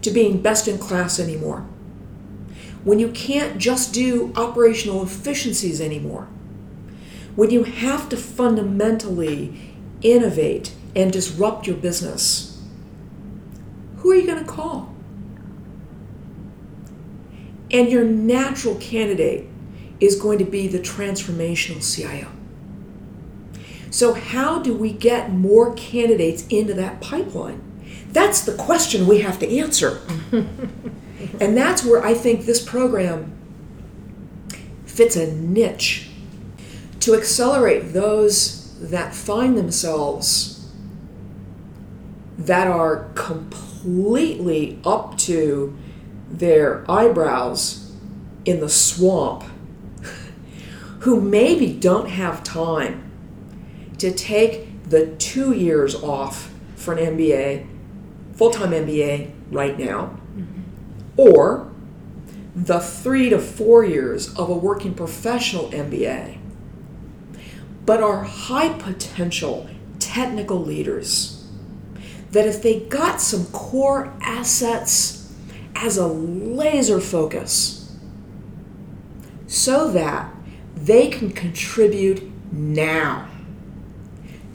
to 0.03 0.11
being 0.11 0.43
best 0.43 0.69
in 0.69 0.77
class 0.77 1.19
anymore, 1.19 1.61
when 2.85 2.99
you 2.99 3.09
can't 3.09 3.59
just 3.59 3.95
do 3.95 4.33
operational 4.37 5.03
efficiencies 5.03 5.81
anymore, 5.81 6.29
when 7.37 7.51
you 7.51 7.63
have 7.63 8.09
to 8.09 8.17
fundamentally 8.17 9.77
innovate 10.03 10.75
and 10.97 11.13
disrupt 11.13 11.67
your 11.67 11.77
business, 11.77 12.61
who 13.99 14.11
are 14.11 14.15
you 14.17 14.27
going 14.27 14.45
to 14.45 14.51
call? 14.51 14.95
And 17.71 17.89
your 17.89 18.05
natural 18.05 18.75
candidate 18.77 19.47
is 20.01 20.17
going 20.17 20.39
to 20.39 20.45
be 20.45 20.67
the 20.67 20.79
transformational 20.79 21.83
CIO. 21.83 22.29
So, 23.91 24.13
how 24.13 24.61
do 24.61 24.75
we 24.75 24.93
get 24.93 25.33
more 25.33 25.73
candidates 25.75 26.47
into 26.49 26.75
that 26.75 27.01
pipeline? 27.01 27.63
That's 28.13 28.43
the 28.43 28.55
question 28.55 29.07
we 29.07 29.21
have 29.21 29.39
to 29.39 29.49
answer. 29.49 30.01
And 31.41 31.57
that's 31.57 31.85
where 31.85 32.05
I 32.05 32.15
think 32.15 32.47
this 32.47 32.65
program 32.65 33.33
fits 34.87 35.17
a 35.17 35.33
niche 35.33 36.09
to 37.01 37.15
accelerate 37.15 37.93
those 37.93 38.79
that 38.81 39.15
find 39.15 39.57
themselves 39.57 40.69
that 42.37 42.67
are 42.67 43.11
completely 43.15 44.79
up 44.85 45.19
to 45.19 45.77
their 46.31 46.89
eyebrows 46.91 47.93
in 48.45 48.61
the 48.61 48.69
swamp, 48.69 49.45
who 51.01 51.21
maybe 51.21 51.73
don't 51.73 52.09
have 52.09 52.43
time 52.45 53.08
to 53.99 54.13
take 54.13 54.85
the 54.85 55.07
two 55.17 55.53
years 55.53 55.95
off 55.95 56.53
for 56.77 56.95
an 56.95 57.17
MBA, 57.17 57.67
full 58.35 58.51
time 58.51 58.71
MBA 58.71 59.33
right 59.51 59.79
now 59.79 60.19
mm-hmm. 60.37 60.63
or 61.17 61.71
the 62.55 62.81
three 62.81 63.29
to 63.29 63.39
four 63.39 63.85
years 63.85 64.35
of 64.35 64.49
a 64.49 64.55
working 64.55 64.95
professional 64.95 65.71
MBA, 65.71 66.39
but 67.85 68.03
are 68.03 68.25
high 68.25 68.71
potential 68.71 69.69
technical 69.99 70.59
leaders. 70.59 71.47
That 72.33 72.47
if 72.47 72.63
they 72.63 72.81
got 72.81 73.21
some 73.21 73.47
core 73.47 74.13
assets 74.21 75.33
as 75.75 75.97
a 75.97 76.07
laser 76.07 77.01
focus, 77.01 77.97
so 79.47 79.91
that 79.93 80.35
they 80.75 81.09
can 81.09 81.31
contribute 81.31 82.23
now 82.53 83.29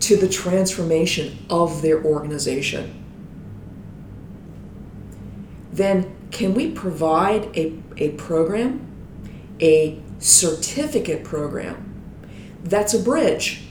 to 0.03 0.17
the 0.17 0.27
transformation 0.27 1.45
of 1.49 1.81
their 1.81 2.03
organization, 2.03 3.01
then 5.71 6.13
can 6.29 6.53
we 6.53 6.69
provide 6.69 7.45
a, 7.57 7.73
a 7.95 8.09
program, 8.11 8.85
a 9.61 9.97
certificate 10.19 11.23
program, 11.23 11.89
that's 12.65 12.93
a 12.93 12.99
bridge 12.99 13.63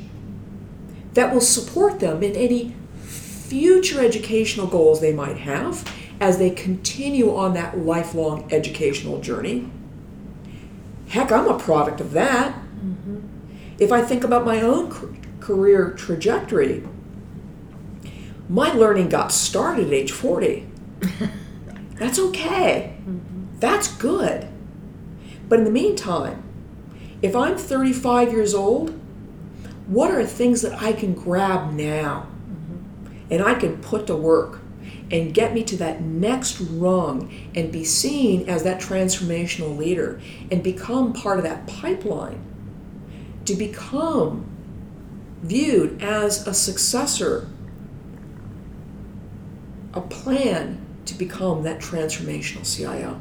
that 1.13 1.35
will 1.35 1.43
support 1.43 2.01
them 2.01 2.23
in 2.23 2.35
any 2.35 2.75
future 3.03 4.01
educational 4.01 4.67
goals 4.67 5.03
they 5.03 5.13
might 5.13 5.37
have 5.37 5.87
as 6.19 6.39
they 6.39 6.49
continue 6.49 7.37
on 7.37 7.53
that 7.53 7.79
lifelong 7.79 8.51
educational 8.51 9.21
journey. 9.21 9.71
Heck, 11.09 11.31
I'm 11.31 11.47
a 11.47 11.59
product 11.59 12.01
of 12.01 12.13
that. 12.13 12.55
Mm-hmm. 12.55 13.19
If 13.79 13.93
I 13.93 14.01
think 14.01 14.25
about 14.25 14.47
my 14.47 14.63
own 14.63 14.89
career 15.43 15.91
trajectory, 15.91 16.87
my 18.49 18.73
learning 18.73 19.09
got 19.09 19.33
started 19.33 19.89
at 19.89 19.93
age 19.93 20.13
40. 20.13 20.67
That's 21.95 22.19
okay. 22.19 22.97
Mm-hmm. 23.01 23.59
That's 23.59 23.89
good. 23.97 24.49
But 25.49 25.59
in 25.59 25.65
the 25.65 25.71
meantime, 25.71 26.43
if 27.21 27.35
I'm 27.37 27.57
35 27.57 28.33
years 28.33 28.55
old, 28.55 28.99
what 29.87 30.11
are 30.11 30.25
things 30.25 30.63
that 30.63 30.81
I 30.81 30.93
can 30.93 31.15
grab 31.15 31.73
now 31.73 32.27
mm-hmm. 32.47 33.33
and 33.33 33.43
I 33.43 33.55
can 33.55 33.79
put 33.79 34.07
to 34.07 34.17
work 34.17 34.61
and 35.11 35.35
get 35.35 35.53
me 35.53 35.63
to 35.65 35.77
that 35.77 36.01
next 36.01 36.61
rung 36.61 37.33
and 37.55 37.71
be 37.71 37.85
seen 37.85 38.49
as 38.49 38.63
that 38.63 38.81
transformational 38.81 39.77
leader 39.77 40.21
and 40.51 40.63
become 40.63 41.13
part 41.13 41.39
of 41.39 41.45
that 41.45 41.67
pipeline 41.67 42.43
to 43.45 43.55
become 43.55 44.52
viewed 45.43 46.03
as 46.03 46.47
a 46.47 46.55
successor, 46.55 47.49
a 49.93 50.01
plan 50.01 50.85
to 51.05 51.15
become 51.15 51.65
that 51.65 51.81
transformational 51.81 52.65
CIO. 52.65 53.21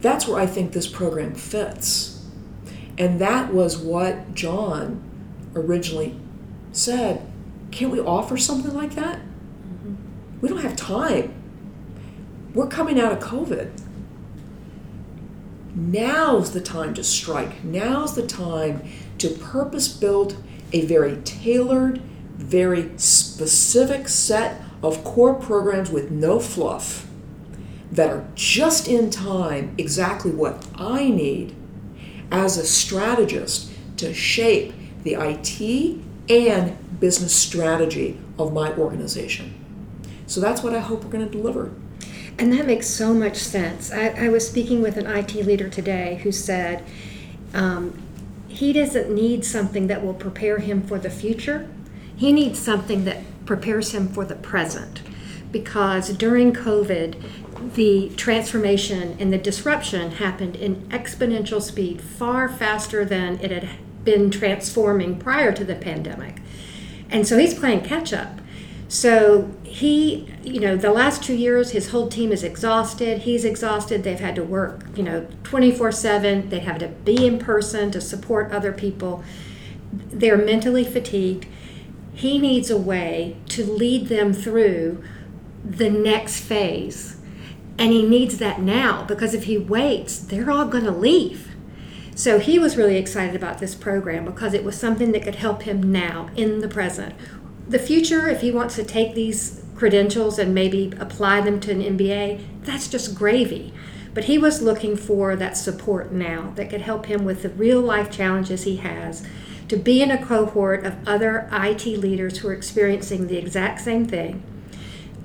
That's 0.00 0.26
where 0.26 0.40
I 0.40 0.46
think 0.46 0.72
this 0.72 0.86
program 0.86 1.34
fits. 1.34 2.24
And 2.98 3.20
that 3.20 3.52
was 3.52 3.76
what 3.76 4.34
John 4.34 5.02
originally 5.54 6.18
said. 6.72 7.22
Can't 7.70 7.92
we 7.92 8.00
offer 8.00 8.36
something 8.36 8.74
like 8.74 8.94
that? 8.94 9.18
Mm-hmm. 9.18 9.94
We 10.40 10.48
don't 10.48 10.62
have 10.62 10.76
time. 10.76 11.34
We're 12.54 12.68
coming 12.68 12.98
out 12.98 13.12
of 13.12 13.18
COVID. 13.18 13.82
Now's 15.74 16.52
the 16.52 16.60
time 16.62 16.94
to 16.94 17.04
strike. 17.04 17.62
Now's 17.62 18.14
the 18.14 18.26
time 18.26 18.82
to 19.18 19.28
purpose 19.28 19.88
build 19.88 20.42
a 20.72 20.84
very 20.86 21.16
tailored, 21.22 22.00
very 22.36 22.96
specific 22.98 24.08
set 24.08 24.62
of 24.82 25.02
core 25.04 25.34
programs 25.34 25.90
with 25.90 26.10
no 26.10 26.38
fluff 26.38 27.06
that 27.90 28.10
are 28.10 28.26
just 28.34 28.88
in 28.88 29.10
time 29.10 29.74
exactly 29.78 30.30
what 30.30 30.66
I 30.74 31.08
need 31.08 31.54
as 32.30 32.58
a 32.58 32.66
strategist 32.66 33.70
to 33.98 34.12
shape 34.12 34.74
the 35.04 35.14
IT 35.14 35.98
and 36.28 37.00
business 37.00 37.34
strategy 37.34 38.18
of 38.38 38.52
my 38.52 38.72
organization. 38.72 39.54
So 40.26 40.40
that's 40.40 40.62
what 40.62 40.74
I 40.74 40.80
hope 40.80 41.04
we're 41.04 41.10
going 41.10 41.24
to 41.24 41.30
deliver. 41.30 41.72
And 42.38 42.52
that 42.52 42.66
makes 42.66 42.88
so 42.88 43.14
much 43.14 43.36
sense. 43.36 43.90
I, 43.92 44.08
I 44.08 44.28
was 44.28 44.46
speaking 44.46 44.82
with 44.82 44.96
an 44.96 45.06
IT 45.06 45.34
leader 45.34 45.68
today 45.68 46.20
who 46.22 46.32
said 46.32 46.84
um, 47.54 48.02
he 48.56 48.72
doesn't 48.72 49.14
need 49.14 49.44
something 49.44 49.86
that 49.86 50.02
will 50.02 50.14
prepare 50.14 50.58
him 50.58 50.82
for 50.82 50.98
the 50.98 51.10
future. 51.10 51.68
He 52.16 52.32
needs 52.32 52.58
something 52.58 53.04
that 53.04 53.22
prepares 53.44 53.92
him 53.92 54.08
for 54.08 54.24
the 54.24 54.34
present. 54.34 55.02
Because 55.52 56.08
during 56.16 56.54
COVID, 56.54 57.74
the 57.74 58.10
transformation 58.16 59.16
and 59.20 59.30
the 59.30 59.38
disruption 59.38 60.12
happened 60.12 60.56
in 60.56 60.88
exponential 60.88 61.60
speed, 61.60 62.00
far 62.00 62.48
faster 62.48 63.04
than 63.04 63.38
it 63.40 63.50
had 63.50 63.68
been 64.04 64.30
transforming 64.30 65.18
prior 65.18 65.52
to 65.52 65.64
the 65.64 65.74
pandemic. 65.74 66.40
And 67.10 67.26
so 67.28 67.36
he's 67.36 67.52
playing 67.52 67.82
catch 67.82 68.14
up. 68.14 68.40
So 68.88 69.50
he, 69.64 70.32
you 70.44 70.60
know, 70.60 70.76
the 70.76 70.92
last 70.92 71.22
two 71.22 71.34
years, 71.34 71.72
his 71.72 71.90
whole 71.90 72.08
team 72.08 72.30
is 72.30 72.44
exhausted. 72.44 73.22
He's 73.22 73.44
exhausted. 73.44 74.04
They've 74.04 74.18
had 74.18 74.36
to 74.36 74.44
work, 74.44 74.84
you 74.94 75.02
know, 75.02 75.26
24 75.42 75.92
7. 75.92 76.48
They 76.50 76.60
have 76.60 76.78
to 76.78 76.88
be 76.88 77.26
in 77.26 77.38
person 77.38 77.90
to 77.90 78.00
support 78.00 78.52
other 78.52 78.72
people. 78.72 79.24
They're 79.92 80.38
mentally 80.38 80.84
fatigued. 80.84 81.46
He 82.14 82.38
needs 82.38 82.70
a 82.70 82.78
way 82.78 83.36
to 83.50 83.64
lead 83.64 84.08
them 84.08 84.32
through 84.32 85.02
the 85.64 85.90
next 85.90 86.40
phase. 86.40 87.16
And 87.78 87.92
he 87.92 88.06
needs 88.06 88.38
that 88.38 88.60
now 88.60 89.04
because 89.04 89.34
if 89.34 89.44
he 89.44 89.58
waits, 89.58 90.18
they're 90.18 90.50
all 90.50 90.66
going 90.66 90.84
to 90.84 90.90
leave. 90.90 91.54
So 92.14 92.38
he 92.38 92.58
was 92.58 92.78
really 92.78 92.96
excited 92.96 93.36
about 93.36 93.58
this 93.58 93.74
program 93.74 94.24
because 94.24 94.54
it 94.54 94.64
was 94.64 94.78
something 94.78 95.12
that 95.12 95.22
could 95.22 95.34
help 95.34 95.64
him 95.64 95.92
now 95.92 96.30
in 96.34 96.60
the 96.60 96.68
present. 96.68 97.14
The 97.68 97.78
future, 97.78 98.28
if 98.28 98.40
he 98.40 98.50
wants 98.50 98.76
to 98.76 98.84
take 98.84 99.14
these 99.14 99.62
credentials 99.74 100.38
and 100.38 100.54
maybe 100.54 100.92
apply 100.98 101.40
them 101.40 101.60
to 101.60 101.72
an 101.72 101.82
MBA, 101.82 102.40
that's 102.62 102.88
just 102.88 103.14
gravy. 103.14 103.72
But 104.14 104.24
he 104.24 104.38
was 104.38 104.62
looking 104.62 104.96
for 104.96 105.36
that 105.36 105.56
support 105.56 106.12
now 106.12 106.52
that 106.56 106.70
could 106.70 106.80
help 106.80 107.06
him 107.06 107.24
with 107.24 107.42
the 107.42 107.50
real 107.50 107.80
life 107.80 108.10
challenges 108.10 108.62
he 108.64 108.76
has 108.76 109.26
to 109.68 109.76
be 109.76 110.00
in 110.00 110.10
a 110.10 110.24
cohort 110.24 110.84
of 110.84 110.96
other 111.06 111.48
IT 111.52 111.86
leaders 111.86 112.38
who 112.38 112.48
are 112.48 112.52
experiencing 112.52 113.26
the 113.26 113.36
exact 113.36 113.80
same 113.80 114.06
thing, 114.06 114.42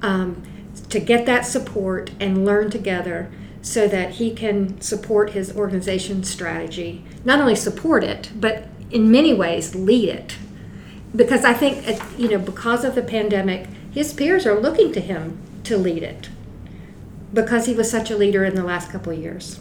um, 0.02 0.42
to 0.90 1.00
get 1.00 1.26
that 1.26 1.46
support 1.46 2.12
and 2.20 2.44
learn 2.44 2.70
together 2.70 3.32
so 3.62 3.88
that 3.88 4.12
he 4.12 4.34
can 4.34 4.82
support 4.82 5.32
his 5.32 5.56
organization's 5.56 6.30
strategy. 6.30 7.04
Not 7.24 7.40
only 7.40 7.56
support 7.56 8.04
it, 8.04 8.32
but 8.36 8.68
in 8.90 9.12
many 9.12 9.34
ways 9.34 9.76
lead 9.76 10.10
it. 10.10 10.38
Because 11.16 11.44
I 11.44 11.54
think, 11.54 11.88
uh, 11.88 12.04
you 12.18 12.30
know, 12.30 12.40
because 12.40 12.86
of 12.86 12.96
the 12.96 13.02
pandemic, 13.02 13.68
his 13.92 14.14
peers 14.14 14.46
are 14.46 14.60
looking 14.60 14.92
to 14.94 15.02
him 15.02 15.40
to 15.64 15.78
lead 15.78 16.04
it 16.04 16.30
because 17.34 17.66
he 17.66 17.74
was 17.74 17.90
such 17.90 18.10
a 18.10 18.18
leader 18.18 18.44
in 18.44 18.56
the 18.56 18.64
last 18.64 18.92
couple 18.92 19.14
of 19.14 19.20
years. 19.20 19.60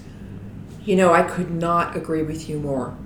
You 0.85 0.97
know, 0.97 1.13
I 1.13 1.23
could 1.23 1.51
not 1.51 1.97
agree 1.97 2.23
with 2.23 2.49
you 2.49 2.59
more. 2.59 2.97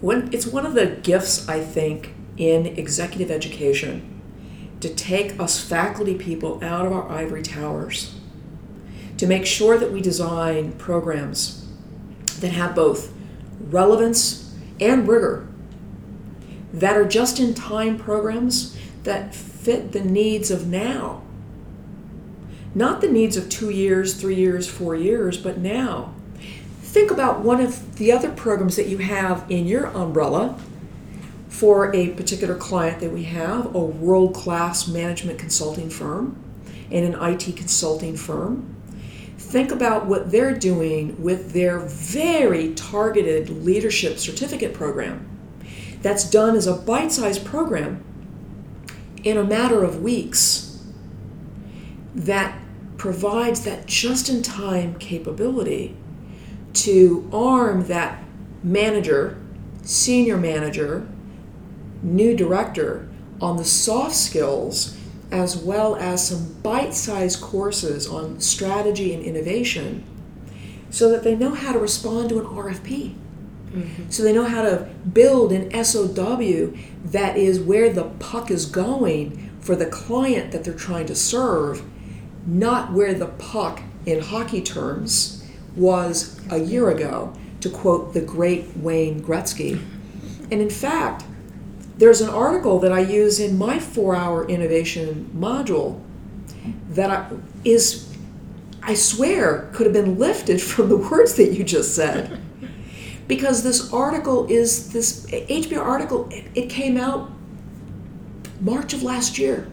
When, 0.00 0.32
it's 0.32 0.46
one 0.46 0.66
of 0.66 0.74
the 0.74 0.86
gifts, 0.86 1.48
I 1.48 1.60
think, 1.60 2.14
in 2.36 2.66
executive 2.66 3.30
education 3.30 4.20
to 4.80 4.88
take 4.88 5.38
us 5.38 5.60
faculty 5.60 6.14
people 6.14 6.62
out 6.62 6.86
of 6.86 6.92
our 6.92 7.08
ivory 7.10 7.42
towers 7.42 8.14
to 9.16 9.26
make 9.26 9.46
sure 9.46 9.78
that 9.78 9.92
we 9.92 10.00
design 10.00 10.72
programs 10.72 11.68
that 12.40 12.50
have 12.52 12.74
both 12.74 13.12
relevance 13.60 14.52
and 14.80 15.06
rigor, 15.06 15.46
that 16.72 16.96
are 16.96 17.06
just 17.06 17.38
in 17.38 17.54
time 17.54 17.98
programs 17.98 18.76
that 19.04 19.34
fit 19.34 19.92
the 19.92 20.00
needs 20.00 20.50
of 20.50 20.66
now. 20.66 21.22
Not 22.74 23.00
the 23.00 23.08
needs 23.08 23.36
of 23.36 23.48
two 23.48 23.70
years, 23.70 24.14
three 24.14 24.36
years, 24.36 24.68
four 24.68 24.94
years, 24.94 25.36
but 25.36 25.58
now. 25.58 26.14
Think 26.80 27.10
about 27.10 27.40
one 27.40 27.60
of 27.60 27.96
the 27.96 28.12
other 28.12 28.30
programs 28.30 28.76
that 28.76 28.88
you 28.88 28.98
have 28.98 29.44
in 29.50 29.66
your 29.66 29.86
umbrella 29.86 30.58
for 31.48 31.94
a 31.94 32.10
particular 32.10 32.54
client 32.54 33.00
that 33.00 33.12
we 33.12 33.24
have, 33.24 33.74
a 33.74 33.80
world 33.80 34.34
class 34.34 34.88
management 34.88 35.38
consulting 35.38 35.90
firm 35.90 36.42
and 36.90 37.14
an 37.14 37.22
IT 37.22 37.56
consulting 37.56 38.16
firm 38.16 38.72
think 39.52 39.70
about 39.70 40.06
what 40.06 40.30
they're 40.30 40.56
doing 40.56 41.20
with 41.22 41.52
their 41.52 41.78
very 41.80 42.72
targeted 42.72 43.50
leadership 43.50 44.18
certificate 44.18 44.72
program 44.72 45.28
that's 46.02 46.28
done 46.28 46.56
as 46.56 46.66
a 46.66 46.74
bite 46.74 47.12
sized 47.12 47.44
program 47.44 48.04
in 49.24 49.36
a 49.36 49.44
matter 49.44 49.84
of 49.84 50.02
weeks 50.02 50.84
that 52.14 52.58
provides 52.98 53.64
that 53.64 53.86
just 53.86 54.28
in 54.28 54.42
time 54.42 54.94
capability 54.96 55.96
to 56.72 57.28
arm 57.32 57.86
that 57.86 58.22
manager, 58.62 59.40
senior 59.82 60.36
manager, 60.36 61.06
new 62.02 62.36
director 62.36 63.08
on 63.40 63.56
the 63.56 63.64
soft 63.64 64.14
skills 64.14 64.96
as 65.30 65.56
well 65.56 65.96
as 65.96 66.28
some 66.28 66.52
bite 66.62 66.94
sized 66.94 67.40
courses 67.40 68.06
on 68.06 68.38
strategy 68.40 69.14
and 69.14 69.24
innovation 69.24 70.04
so 70.90 71.10
that 71.10 71.22
they 71.22 71.34
know 71.34 71.54
how 71.54 71.72
to 71.72 71.78
respond 71.78 72.28
to 72.28 72.38
an 72.38 72.44
RFP. 72.44 73.14
Mm-hmm. 73.72 74.10
So 74.10 74.22
they 74.22 74.32
know 74.32 74.44
how 74.44 74.62
to 74.62 74.88
build 75.12 75.52
an 75.52 75.84
SOW 75.84 76.72
that 77.04 77.36
is 77.36 77.60
where 77.60 77.92
the 77.92 78.04
puck 78.18 78.50
is 78.50 78.66
going 78.66 79.50
for 79.60 79.76
the 79.76 79.86
client 79.86 80.52
that 80.52 80.64
they're 80.64 80.74
trying 80.74 81.06
to 81.06 81.14
serve, 81.14 81.82
not 82.46 82.92
where 82.92 83.14
the 83.14 83.26
puck, 83.26 83.82
in 84.04 84.20
hockey 84.20 84.60
terms, 84.60 85.48
was 85.76 86.40
a 86.50 86.58
year 86.58 86.90
ago, 86.90 87.32
to 87.60 87.70
quote 87.70 88.12
the 88.12 88.20
great 88.20 88.76
Wayne 88.76 89.22
Gretzky. 89.22 89.80
And 90.50 90.60
in 90.60 90.70
fact, 90.70 91.24
there's 91.96 92.20
an 92.20 92.28
article 92.28 92.80
that 92.80 92.92
I 92.92 93.00
use 93.00 93.38
in 93.38 93.56
my 93.56 93.78
four 93.78 94.16
hour 94.16 94.46
innovation 94.48 95.30
module 95.34 96.00
that 96.90 97.32
is, 97.64 98.12
I 98.82 98.94
swear, 98.94 99.70
could 99.72 99.86
have 99.86 99.92
been 99.92 100.18
lifted 100.18 100.60
from 100.62 100.88
the 100.88 100.96
words 100.96 101.34
that 101.36 101.52
you 101.52 101.64
just 101.64 101.94
said. 101.94 102.41
Because 103.28 103.62
this 103.62 103.92
article 103.92 104.46
is 104.50 104.92
this 104.92 105.26
HBR 105.26 105.78
article, 105.78 106.28
it, 106.30 106.44
it 106.54 106.70
came 106.70 106.96
out 106.96 107.30
March 108.60 108.92
of 108.92 109.02
last 109.02 109.38
year. 109.38 109.70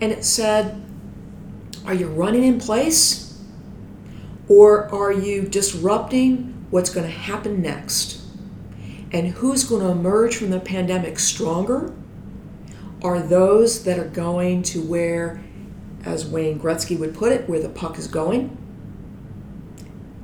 And 0.00 0.12
it 0.12 0.24
said, 0.24 0.82
Are 1.84 1.94
you 1.94 2.08
running 2.08 2.44
in 2.44 2.58
place? 2.58 3.38
Or 4.48 4.92
are 4.92 5.12
you 5.12 5.42
disrupting 5.42 6.66
what's 6.70 6.90
going 6.90 7.06
to 7.06 7.12
happen 7.12 7.62
next? 7.62 8.20
And 9.12 9.28
who's 9.28 9.64
going 9.64 9.82
to 9.82 9.88
emerge 9.88 10.36
from 10.36 10.50
the 10.50 10.60
pandemic 10.60 11.18
stronger 11.18 11.94
are 13.02 13.20
those 13.20 13.84
that 13.84 13.98
are 13.98 14.08
going 14.08 14.62
to 14.62 14.82
where, 14.82 15.42
as 16.04 16.26
Wayne 16.26 16.58
Gretzky 16.58 16.98
would 16.98 17.14
put 17.14 17.32
it, 17.32 17.48
where 17.48 17.60
the 17.60 17.68
puck 17.68 17.98
is 17.98 18.06
going, 18.06 18.56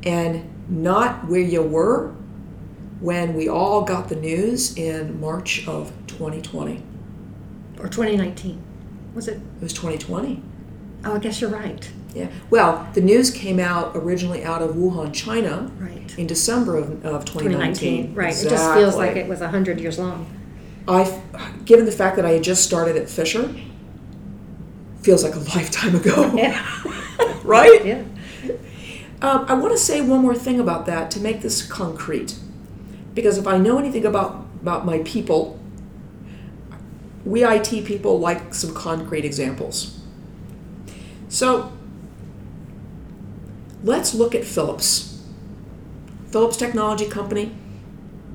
and 0.02 0.48
not 0.68 1.26
where 1.28 1.40
you 1.40 1.62
were 1.62 2.14
when 3.00 3.34
we 3.34 3.48
all 3.48 3.82
got 3.82 4.08
the 4.08 4.16
news 4.16 4.76
in 4.76 5.20
March 5.20 5.66
of 5.68 5.92
2020. 6.06 6.82
Or 7.78 7.88
2019. 7.88 8.62
Was 9.14 9.28
it? 9.28 9.34
It 9.36 9.62
was 9.62 9.72
2020. 9.72 10.42
Oh, 11.04 11.14
I 11.14 11.18
guess 11.18 11.40
you're 11.40 11.50
right. 11.50 11.88
Yeah. 12.14 12.28
Well, 12.48 12.88
the 12.94 13.00
news 13.02 13.30
came 13.30 13.60
out 13.60 13.92
originally 13.94 14.42
out 14.42 14.62
of 14.62 14.74
Wuhan, 14.74 15.12
China, 15.12 15.70
Right. 15.78 16.14
in 16.18 16.26
December 16.26 16.78
of, 16.78 17.04
of 17.04 17.24
2019. 17.26 18.14
Right. 18.14 18.34
It 18.34 18.48
just 18.48 18.72
feels 18.74 18.96
like 18.96 19.16
it 19.16 19.28
was 19.28 19.40
100 19.40 19.78
years 19.78 19.98
long. 19.98 20.26
I, 20.88 21.20
given 21.66 21.84
the 21.84 21.92
fact 21.92 22.16
that 22.16 22.24
I 22.24 22.30
had 22.30 22.42
just 22.42 22.64
started 22.64 22.96
at 22.96 23.10
Fisher, 23.10 23.54
feels 25.02 25.22
like 25.22 25.34
a 25.34 25.38
lifetime 25.56 25.94
ago, 25.96 26.32
Yeah. 26.34 26.64
right? 27.44 27.84
Yeah. 27.84 28.02
Um, 29.26 29.44
I 29.48 29.54
want 29.54 29.72
to 29.72 29.78
say 29.78 30.00
one 30.00 30.22
more 30.22 30.36
thing 30.36 30.60
about 30.60 30.86
that 30.86 31.10
to 31.10 31.20
make 31.20 31.40
this 31.40 31.60
concrete, 31.60 32.36
because 33.12 33.38
if 33.38 33.46
I 33.48 33.58
know 33.58 33.76
anything 33.76 34.04
about 34.04 34.46
about 34.62 34.86
my 34.86 35.00
people, 35.00 35.58
we 37.24 37.44
IT 37.44 37.84
people 37.84 38.20
like 38.20 38.54
some 38.54 38.72
concrete 38.72 39.24
examples. 39.24 39.98
So 41.28 41.72
let's 43.82 44.14
look 44.14 44.32
at 44.36 44.44
Philips. 44.44 45.24
Philips 46.30 46.56
Technology 46.56 47.08
Company, 47.08 47.52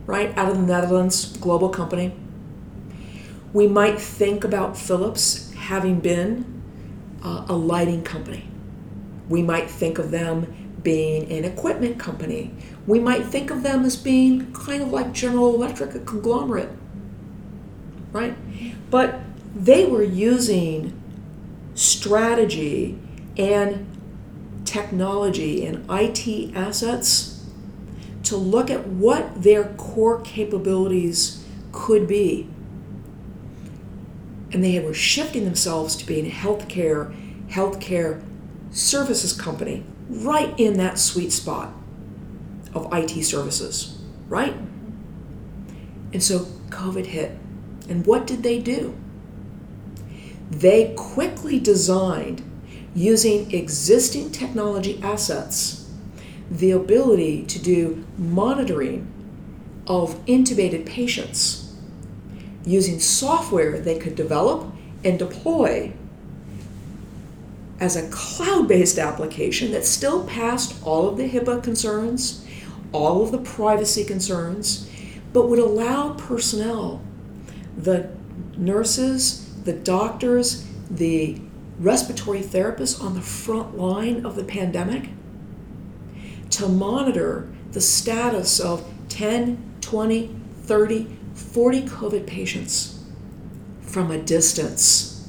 right 0.06 0.38
out 0.38 0.52
of 0.52 0.58
the 0.58 0.64
Netherlands, 0.64 1.38
global 1.38 1.70
company. 1.70 2.14
We 3.54 3.66
might 3.66 3.98
think 3.98 4.44
about 4.44 4.78
Philips 4.78 5.54
having 5.54 6.02
been 6.02 6.62
uh, 7.24 7.46
a 7.48 7.56
lighting 7.56 8.04
company. 8.04 8.50
We 9.30 9.42
might 9.42 9.70
think 9.70 9.98
of 9.98 10.12
them 10.12 10.61
being 10.84 11.32
an 11.32 11.46
equipment 11.46 12.00
company. 12.00 12.52
We 12.88 13.00
might 13.00 13.26
think 13.26 13.52
of 13.52 13.64
them 13.64 13.86
as 13.86 13.96
being 13.96 14.52
kind 14.54 14.82
of 14.82 14.92
like 14.92 15.14
General 15.14 15.54
Electric, 15.54 15.94
a 15.96 16.00
conglomerate, 16.00 16.70
right? 18.12 18.36
But 18.90 19.20
they 19.56 19.86
were 19.86 20.04
using 20.04 21.00
strategy 21.76 22.98
and 23.38 23.88
technology 24.66 25.66
and 25.66 25.86
IT 25.90 26.56
assets 26.56 27.46
to 28.24 28.38
look 28.38 28.70
at 28.70 28.88
what 28.88 29.44
their 29.44 29.66
core 29.76 30.22
capabilities 30.22 31.46
could 31.72 32.08
be. 32.08 32.48
And 34.52 34.64
they 34.64 34.80
were 34.80 34.94
shifting 34.94 35.46
themselves 35.46 35.96
to 35.98 36.06
being 36.06 36.28
a 36.28 36.30
healthcare, 36.30 37.16
healthcare 37.50 38.22
services 38.72 39.34
company 39.34 39.84
right 40.12 40.54
in 40.60 40.78
that 40.78 41.00
sweet 41.00 41.32
spot 41.32 41.74
of 42.74 42.88
IT 42.94 43.24
services, 43.24 43.98
right? 44.28 44.56
And 46.14 46.22
so 46.22 46.40
COVID 46.70 47.06
hit. 47.08 47.38
And 47.90 48.06
what 48.06 48.28
did 48.28 48.44
they 48.44 48.60
do? 48.60 48.96
They 50.50 50.94
quickly 50.98 51.60
designed, 51.60 52.44
using 52.94 53.52
existing 53.52 54.32
technology 54.32 55.00
assets, 55.02 55.90
the 56.50 56.72
ability 56.72 57.46
to 57.46 57.60
do 57.60 58.06
monitoring 58.18 59.08
of 59.88 60.24
intubated 60.26 60.86
patients 60.86 61.74
using 62.66 63.00
software 63.00 63.80
they 63.80 63.98
could 63.98 64.16
develop 64.16 64.72
and 65.04 65.18
deploy 65.18 65.94
as 67.82 67.96
a 67.96 68.08
cloud 68.10 68.68
based 68.68 69.00
application 69.00 69.72
that 69.72 69.84
still 69.84 70.24
passed 70.26 70.76
all 70.84 71.10
of 71.10 71.18
the 71.18 71.28
HIPAA 71.28 71.64
concerns, 71.64 72.46
all 72.94 73.24
of 73.24 73.32
the 73.32 73.40
privacy 73.40 74.06
concerns, 74.06 74.88
but 75.34 75.50
would 75.50 75.60
allow 75.60 76.14
personnel, 76.14 77.02
the 77.76 78.10
nurses, 78.56 79.56
the 79.64 79.74
doctors, 79.74 80.68
the 80.92 81.42
respiratory 81.80 82.42
therapists 82.42 83.02
on 83.02 83.16
the 83.16 83.22
front 83.22 83.76
line 83.76 84.24
of 84.24 84.36
the 84.36 84.44
pandemic 84.44 85.10
to 86.52 86.68
monitor 86.68 87.50
the 87.72 87.82
status 87.82 88.60
of 88.60 88.88
10, 89.10 89.78
20, 89.82 90.36
30, 90.64 91.18
40 91.34 91.82
COVID 91.84 92.28
patients 92.28 93.04
from 93.82 94.12
a 94.12 94.22
distance. 94.22 95.21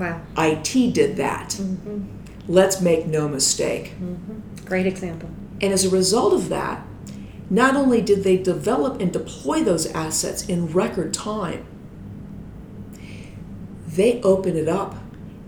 Wow. 0.00 0.22
IT 0.38 0.94
did 0.94 1.16
that. 1.16 1.50
Mm-hmm. 1.50 2.04
Let's 2.48 2.80
make 2.80 3.06
no 3.06 3.28
mistake. 3.28 3.92
Mm-hmm. 4.00 4.64
Great 4.64 4.86
example. 4.86 5.28
And 5.60 5.72
as 5.72 5.84
a 5.84 5.90
result 5.90 6.32
of 6.32 6.48
that, 6.48 6.84
not 7.50 7.76
only 7.76 8.00
did 8.00 8.24
they 8.24 8.36
develop 8.36 9.00
and 9.00 9.12
deploy 9.12 9.62
those 9.62 9.86
assets 9.92 10.48
in 10.48 10.68
record 10.68 11.12
time, 11.12 11.66
they 13.86 14.22
opened 14.22 14.56
it 14.56 14.68
up 14.68 14.94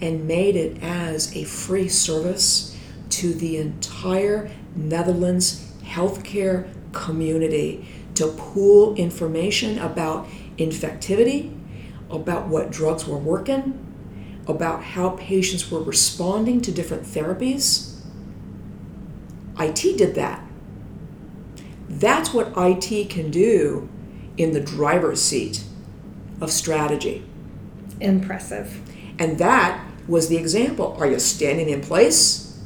and 0.01 0.27
made 0.27 0.57
it 0.57 0.83
as 0.83 1.35
a 1.37 1.45
free 1.45 1.89
service 1.89 2.77
to 3.09 3.33
the 3.33 3.57
entire 3.57 4.51
Netherlands 4.75 5.73
healthcare 5.85 6.69
community 6.93 7.87
to 8.15 8.27
pool 8.27 8.95
information 8.97 9.79
about 9.79 10.27
infectivity, 10.59 11.57
about 12.11 12.49
what 12.49 12.71
drugs 12.71 13.07
were 13.07 13.17
working, 13.17 13.92
about 14.47 14.83
how 14.83 15.11
patients 15.11 15.71
were 15.71 15.83
responding 15.83 16.61
to 16.63 16.73
different 16.73 17.05
therapies. 17.05 18.01
IT 19.59 19.97
did 19.99 20.15
that. 20.15 20.45
That's 21.89 22.33
what 22.33 22.53
IT 22.57 23.11
can 23.11 23.31
do 23.31 23.89
in 24.37 24.53
the 24.53 24.61
driver's 24.61 25.23
seat 25.23 25.63
of 26.41 26.51
strategy. 26.51 27.25
Impressive. 28.01 28.81
And 29.19 29.39
that 29.39 29.85
was 30.09 30.29
the 30.29 30.37
example. 30.37 30.97
Are 30.99 31.07
you 31.07 31.19
standing 31.19 31.69
in 31.69 31.81
place 31.81 32.61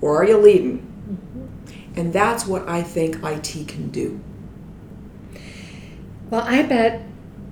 or 0.00 0.20
are 0.20 0.24
you 0.24 0.36
leading? 0.36 0.78
Mm-hmm. 0.78 2.00
And 2.00 2.12
that's 2.12 2.46
what 2.46 2.68
I 2.68 2.82
think 2.82 3.22
IT 3.22 3.68
can 3.68 3.88
do. 3.90 4.20
Well, 6.28 6.42
I 6.42 6.62
bet 6.62 7.02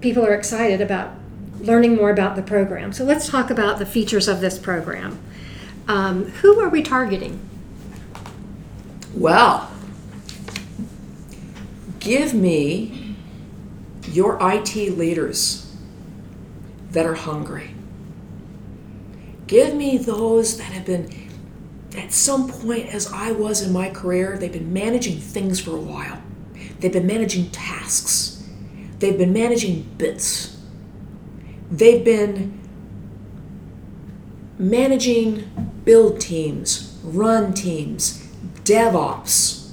people 0.01 0.27
are 0.27 0.35
excited 0.35 0.81
about 0.81 1.15
learning 1.67 1.97
more 1.97 2.11
about 2.11 2.37
the 2.37 2.43
program. 2.43 2.93
So 2.93 3.05
let's 3.05 3.29
talk 3.29 3.51
about 3.51 3.79
the 3.79 3.87
features 3.87 4.29
of 4.29 4.41
this 4.41 4.59
program. 4.59 5.19
Um, 5.89 6.27
who 6.27 6.61
are 6.61 6.69
we 6.69 6.83
targeting? 6.83 7.41
Well, 9.13 9.71
give 12.01 12.35
me 12.35 13.17
your 14.11 14.39
IT 14.41 14.75
leaders 14.97 15.75
that 16.91 17.07
are 17.07 17.15
hungry. 17.15 17.75
Give 19.47 19.75
me 19.75 19.99
those 19.99 20.57
that 20.57 20.65
have 20.65 20.87
been, 20.87 21.31
at 21.97 22.13
some 22.13 22.49
point, 22.49 22.95
as 22.95 23.13
I 23.13 23.33
was 23.33 23.61
in 23.61 23.73
my 23.73 23.91
career, 23.91 24.39
they've 24.39 24.53
been 24.53 24.73
managing 24.73 25.19
things 25.19 25.61
for 25.61 25.73
a 25.73 25.81
while. 25.81 26.21
They've 26.81 26.93
been 26.93 27.07
managing 27.07 27.51
tasks. 27.51 28.43
They've 28.99 29.19
been 29.19 29.33
managing 29.33 29.83
bits. 29.99 30.54
They've 31.75 32.05
been 32.05 32.61
managing 34.61 35.51
build 35.85 36.21
teams, 36.21 36.97
run 37.03 37.53
teams, 37.53 38.29
DevOps. 38.63 39.73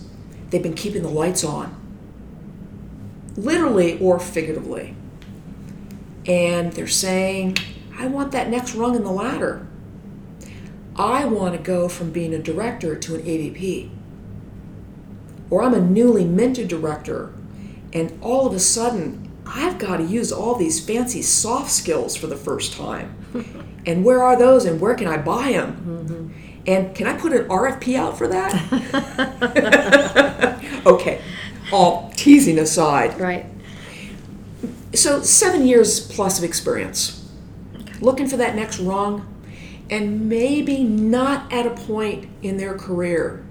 They've 0.50 0.64
been 0.64 0.74
keeping 0.74 1.04
the 1.04 1.10
lights 1.10 1.44
on, 1.44 1.76
literally 3.38 4.00
or 4.00 4.20
figuratively. 4.20 4.96
And 6.26 6.74
they're 6.74 6.88
saying, 6.88 7.58
I 7.96 8.08
want 8.08 8.32
that 8.32 8.50
next 8.50 8.74
rung 8.74 8.96
in 8.96 9.04
the 9.04 9.12
ladder. 9.12 9.68
I 10.96 11.26
want 11.26 11.56
to 11.56 11.62
go 11.62 11.88
from 11.88 12.12
being 12.12 12.34
a 12.34 12.40
director 12.40 12.96
to 12.96 13.14
an 13.14 13.22
AVP. 13.22 13.92
Or 15.52 15.62
I'm 15.62 15.76
a 15.76 15.82
newly 15.82 16.26
minted 16.26 16.68
director, 16.68 17.32
and 17.94 18.18
all 18.24 18.48
of 18.48 18.54
a 18.54 18.60
sudden, 18.60 19.21
I've 19.46 19.78
got 19.80 19.98
to 19.98 20.04
use 20.04 20.32
all 20.32 20.56
these 20.56 20.84
fancy 20.84 21.22
soft 21.22 21.72
skills 21.72 22.16
for 22.16 22.28
the 22.28 22.36
first 22.36 22.74
time. 22.74 23.16
and 23.86 24.06
where 24.06 24.24
are 24.24 24.38
those, 24.38 24.66
and 24.66 24.80
where 24.80 24.96
can 24.96 25.08
I 25.08 25.18
buy 25.18 25.52
them? 25.52 25.76
Mm-hmm. 26.08 26.28
And 26.68 26.96
can 26.96 27.08
I 27.08 27.18
put 27.18 27.34
an 27.34 27.48
RFP 27.48 27.96
out 27.96 28.18
for 28.18 28.28
that? 28.28 28.54
okay, 30.86 31.22
all 31.72 32.12
teasing 32.16 32.60
aside, 32.60 33.20
Right. 33.20 33.46
So, 34.94 35.22
seven 35.22 35.66
years 35.66 36.06
plus 36.06 36.38
of 36.38 36.44
experience. 36.44 37.18
Looking 38.02 38.28
for 38.28 38.38
that 38.38 38.56
next 38.56 38.80
rung, 38.80 39.26
and 39.90 40.28
maybe 40.28 40.84
not 40.84 41.52
at 41.52 41.66
a 41.66 41.72
point 41.72 42.30
in 42.42 42.58
their 42.58 42.78
career 42.78 43.46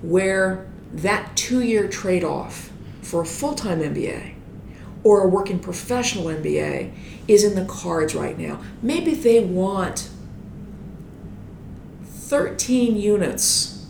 where 0.00 0.66
that 0.92 1.36
two 1.36 1.60
year 1.62 1.88
trade 1.88 2.24
off 2.24 2.70
for 3.00 3.22
a 3.22 3.24
full 3.24 3.54
time 3.54 3.80
MBA 3.80 4.31
or 5.04 5.22
a 5.22 5.28
working 5.28 5.58
professional 5.58 6.26
MBA 6.26 6.92
is 7.26 7.44
in 7.44 7.54
the 7.54 7.64
cards 7.64 8.14
right 8.14 8.38
now. 8.38 8.60
Maybe 8.80 9.14
they 9.14 9.40
want 9.40 10.08
13 12.04 12.96
units 12.96 13.86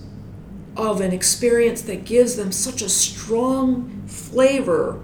of 0.76 1.00
an 1.00 1.12
experience 1.12 1.82
that 1.82 2.04
gives 2.04 2.36
them 2.36 2.50
such 2.50 2.80
a 2.82 2.88
strong 2.88 4.02
flavor 4.06 5.00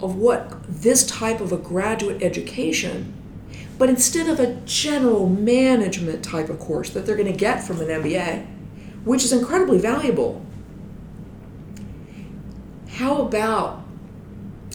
of 0.00 0.16
what 0.16 0.62
this 0.68 1.06
type 1.06 1.40
of 1.40 1.52
a 1.52 1.56
graduate 1.56 2.22
education, 2.22 3.14
but 3.78 3.88
instead 3.88 4.28
of 4.28 4.38
a 4.38 4.54
general 4.66 5.26
management 5.28 6.22
type 6.22 6.50
of 6.50 6.58
course 6.58 6.90
that 6.90 7.06
they're 7.06 7.16
going 7.16 7.32
to 7.32 7.38
get 7.38 7.64
from 7.64 7.80
an 7.80 7.88
MBA, 7.88 8.46
which 9.04 9.24
is 9.24 9.32
incredibly 9.32 9.78
valuable, 9.78 10.44
how 12.88 13.22
about 13.22 13.85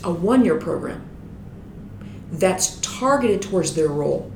a 0.04 0.12
one 0.12 0.46
year 0.46 0.58
program 0.58 1.08
that's 2.32 2.80
targeted 2.82 3.42
towards 3.42 3.76
their 3.76 3.90
role 3.90 4.32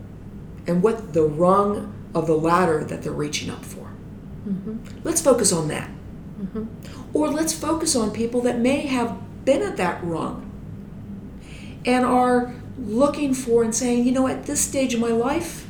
and 0.67 0.84
what 0.84 1.13
the 1.13 1.23
rung 1.23 1.93
of 2.13 2.28
the 2.28 2.36
ladder 2.36 2.84
that 2.84 3.04
they're 3.04 3.12
reaching 3.12 3.49
up 3.49 3.63
for? 3.63 3.91
Mm-hmm. 4.47 4.99
Let's 5.04 5.21
focus 5.21 5.51
on 5.51 5.67
that. 5.69 5.89
Mm-hmm. 6.41 6.65
Or 7.13 7.30
let's 7.30 7.54
focus 7.54 7.95
on 7.95 8.12
people 8.12 8.41
that 8.41 8.60
may 8.60 8.88
have 8.88 9.45
been 9.45 9.62
at 9.62 9.78
that 9.78 10.04
rung 10.04 10.51
and 11.86 12.06
are 12.06 12.54
looking 12.78 13.34
for 13.34 13.63
and 13.63 13.73
saying, 13.73 14.06
you 14.06 14.12
know, 14.12 14.28
at 14.28 14.45
this 14.45 14.60
stage 14.60 14.93
of 14.93 14.99
my 14.99 15.10
life, 15.10 15.67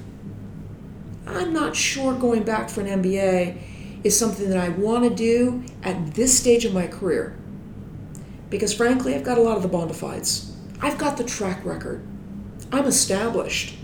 I'm 1.28 1.54
not 1.54 1.76
sure 1.76 2.14
going 2.14 2.44
back 2.44 2.70
for 2.70 2.82
an 2.82 3.02
MBA 3.02 3.58
is 4.04 4.18
something 4.18 4.50
that 4.50 4.58
I 4.58 4.70
want 4.70 5.04
to 5.04 5.10
do 5.10 5.64
at 5.84 6.14
this 6.14 6.38
stage 6.38 6.66
of 6.66 6.74
my 6.74 6.88
career. 6.88 7.38
Because 8.50 8.74
frankly, 8.74 9.16
I've 9.16 9.24
got 9.24 9.38
a 9.38 9.42
lot 9.42 9.58
of 9.58 9.64
the 9.64 9.70
bona 9.70 9.94
fides. 9.94 10.56
I've 10.82 10.98
got 10.98 11.18
the 11.18 11.24
track 11.24 11.64
record. 11.66 12.06
I'm 12.72 12.86
established. 12.86 13.76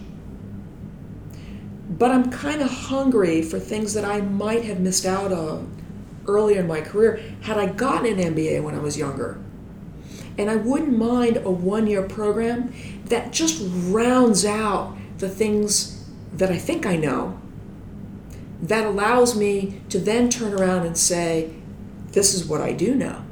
But 1.90 2.12
I'm 2.12 2.32
kind 2.32 2.62
of 2.62 2.70
hungry 2.70 3.42
for 3.42 3.60
things 3.60 3.94
that 3.94 4.06
I 4.06 4.22
might 4.22 4.64
have 4.66 4.80
missed 4.80 5.06
out 5.06 5.32
on 5.32 5.82
earlier 6.28 6.62
in 6.62 6.68
my 6.68 6.82
career 6.82 7.22
had 7.42 7.58
I 7.58 7.68
gotten 7.68 8.20
an 8.20 8.34
MBA 8.34 8.64
when 8.64 8.76
I 8.76 8.80
was 8.80 8.98
younger. 8.98 9.40
And 10.38 10.50
I 10.50 10.56
wouldn't 10.56 10.98
mind 10.98 11.38
a 11.38 11.52
one 11.52 11.88
year 11.88 12.04
program 12.04 12.74
that 13.06 13.32
just 13.34 13.62
rounds 13.92 14.46
out 14.46 14.96
the 15.18 15.30
things 15.30 16.06
that 16.34 16.50
I 16.50 16.58
think 16.58 16.86
I 16.86 16.96
know, 16.96 17.40
that 18.62 18.86
allows 18.86 19.36
me 19.36 19.82
to 19.90 20.00
then 20.00 20.30
turn 20.30 20.54
around 20.54 20.86
and 20.86 20.98
say, 20.98 21.54
This 22.12 22.34
is 22.34 22.46
what 22.46 22.62
I 22.62 22.72
do 22.72 22.96
know. 22.96 23.24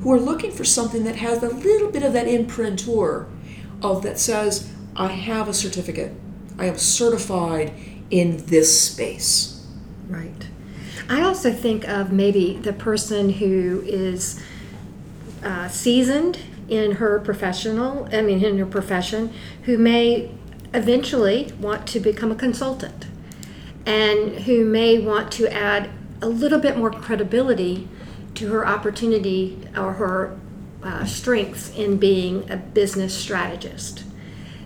Who 0.00 0.12
are 0.12 0.20
looking 0.20 0.50
for 0.50 0.64
something 0.64 1.04
that 1.04 1.16
has 1.16 1.42
a 1.42 1.48
little 1.48 1.90
bit 1.90 2.02
of 2.02 2.12
that 2.12 2.26
imprintur 2.26 3.26
of 3.82 4.02
that 4.02 4.18
says, 4.18 4.70
I 4.94 5.08
have 5.08 5.48
a 5.48 5.54
certificate, 5.54 6.12
I 6.58 6.66
am 6.66 6.76
certified 6.76 7.72
in 8.10 8.44
this 8.46 8.78
space. 8.80 9.66
Right. 10.08 10.48
I 11.08 11.22
also 11.22 11.52
think 11.52 11.88
of 11.88 12.12
maybe 12.12 12.58
the 12.58 12.72
person 12.72 13.30
who 13.30 13.82
is 13.86 14.42
uh, 15.42 15.68
seasoned 15.68 16.38
in 16.68 16.92
her 16.92 17.18
professional, 17.20 18.08
I 18.12 18.22
mean, 18.22 18.44
in 18.44 18.58
her 18.58 18.66
profession, 18.66 19.32
who 19.64 19.78
may 19.78 20.30
eventually 20.74 21.52
want 21.58 21.86
to 21.88 22.00
become 22.00 22.30
a 22.30 22.34
consultant 22.34 23.06
and 23.84 24.42
who 24.42 24.64
may 24.64 24.98
want 24.98 25.32
to 25.32 25.52
add 25.52 25.90
a 26.20 26.28
little 26.28 26.58
bit 26.58 26.76
more 26.76 26.90
credibility 26.90 27.88
to 28.34 28.50
her 28.52 28.66
opportunity 28.66 29.58
or 29.76 29.94
her 29.94 30.38
uh, 30.82 31.04
strengths 31.04 31.74
in 31.76 31.96
being 31.96 32.50
a 32.50 32.56
business 32.56 33.16
strategist. 33.16 34.04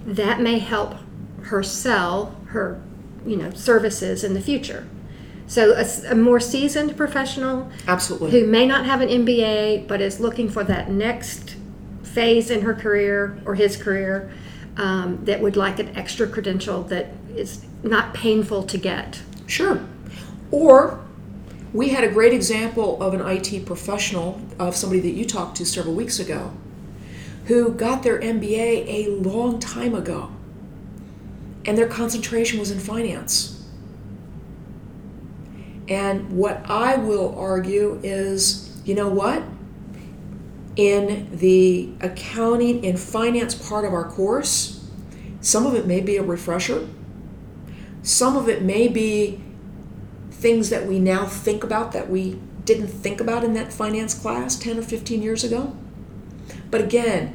That 0.05 0.41
may 0.41 0.59
help 0.59 0.97
her 1.45 1.63
sell 1.63 2.37
her, 2.49 2.81
you 3.27 3.37
know, 3.37 3.51
services 3.51 4.25
in 4.25 4.35
the 4.35 4.41
future. 4.41 4.89
So 5.47 5.73
a, 5.73 6.13
a, 6.13 6.15
more 6.15 6.41
seasoned 6.41 6.97
professional, 6.97 7.71
absolutely, 7.87 8.33
who 8.33 8.47
may 8.47 8.67
not 8.67 8.85
have 8.85 9.01
an 9.01 9.09
MBA 9.09 9.87
but 9.87 10.01
is 10.01 10.19
looking 10.19 10.49
for 10.49 10.65
that 10.65 10.91
next 10.91 11.57
phase 12.03 12.51
in 12.51 12.63
her 12.63 12.75
career 12.75 13.41
or 13.45 13.55
his 13.55 13.77
career, 13.77 14.33
um, 14.77 15.25
that 15.25 15.41
would 15.41 15.57
like 15.57 15.79
an 15.79 15.97
extra 15.97 16.27
credential 16.27 16.83
that 16.85 17.11
is 17.37 17.65
not 17.85 18.13
painful 18.13 18.65
to 18.65 18.77
get. 18.77 19.23
Sure, 19.47 19.87
or 20.51 21.06
we 21.77 21.91
had 21.91 22.05
a 22.05 22.09
great 22.09 22.33
example 22.33 23.01
of 23.03 23.15
an 23.15 23.21
IT 23.21 23.67
professional 23.67 24.41
of 24.59 24.75
somebody 24.75 25.01
that 25.01 25.11
you 25.11 25.25
talked 25.25 25.57
to 25.59 25.67
several 25.67 25.95
weeks 25.95 26.19
ago, 26.19 26.53
who 27.47 27.73
got 27.73 28.03
their 28.03 28.19
MBA 28.21 28.87
a 28.89 29.09
long 29.11 29.61
time 29.61 29.95
ago, 29.95 30.31
and 31.65 31.77
their 31.77 31.89
concentration 31.89 32.59
was 32.59 32.71
in 32.71 32.79
finance 32.79 33.57
and 35.89 36.37
what 36.37 36.69
I 36.69 36.97
will 36.97 37.39
argue 37.39 38.01
is 38.03 38.81
you 38.85 38.95
know 38.95 39.09
what? 39.09 39.43
In 40.77 41.29
the 41.37 41.91
accounting 42.01 42.85
and 42.85 42.99
finance 42.99 43.55
part 43.55 43.85
of 43.85 43.93
our 43.93 44.09
course, 44.09 44.89
some 45.41 45.67
of 45.67 45.75
it 45.75 45.87
may 45.87 46.01
be 46.01 46.17
a 46.17 46.23
refresher, 46.23 46.87
some 48.03 48.37
of 48.37 48.49
it 48.49 48.63
may 48.63 48.89
be 48.89 49.41
things 50.39 50.71
that 50.71 50.87
we 50.87 50.99
now 50.99 51.27
think 51.27 51.65
about 51.65 51.93
that 51.93 52.11
we 52.11 52.39
didn't 52.67 52.89
think 52.89 53.21
about 53.21 53.43
in 53.43 53.55
that 53.55 53.73
finance 53.73 54.13
class 54.13 54.57
10 54.59 54.79
or 54.79 54.83
15 54.83 55.23
years 55.23 55.45
ago. 55.45 55.75
But 56.71 56.83
again, 56.83 57.35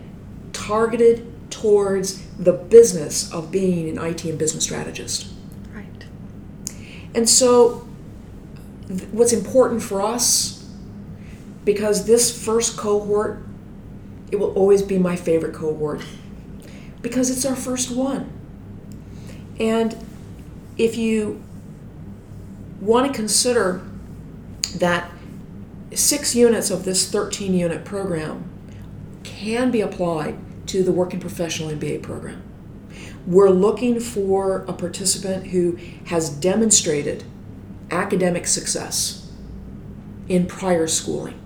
targeted 0.52 1.26
towards 1.50 2.26
the 2.38 2.54
business 2.54 3.32
of 3.32 3.52
being 3.52 3.90
an 3.90 4.04
IT 4.04 4.26
and 4.26 4.38
business 4.38 4.66
strategist. 4.66 5.28
Right. 5.74 6.06
And 7.16 7.28
so 7.28 7.88
what's 9.12 9.34
important 9.34 9.82
for 9.82 10.02
us 10.02 10.70
because 11.64 12.06
this 12.06 12.44
first 12.44 12.78
cohort 12.78 13.44
it 14.32 14.38
will 14.38 14.54
always 14.54 14.82
be 14.82 14.98
my 14.98 15.16
favorite 15.16 15.54
cohort 15.54 16.02
because 17.02 17.30
it's 17.30 17.46
our 17.46 17.56
first 17.56 17.92
one 17.92 18.30
and 19.60 19.96
if 20.78 20.98
you 20.98 21.42
want 22.82 23.08
to 23.08 23.13
consider 23.13 23.82
that 24.76 25.12
six 25.94 26.36
units 26.36 26.72
of 26.72 26.84
this 26.84 27.10
13 27.10 27.54
unit 27.54 27.86
program 27.86 28.50
can 29.24 29.72
be 29.72 29.82
applied 29.82 30.38
to 30.67 30.84
the 30.84 30.91
working 30.91 31.20
professional 31.20 31.70
MBA 31.70 32.02
program. 32.02 32.41
We're 33.28 33.50
looking 33.50 34.00
for 34.00 34.65
a 34.67 34.74
participant 34.74 35.48
who 35.48 35.78
has 36.06 36.30
demonstrated 36.30 37.24
academic 37.91 38.48
success 38.48 39.32
in 40.28 40.48
prior 40.48 40.88
schooling, 40.88 41.39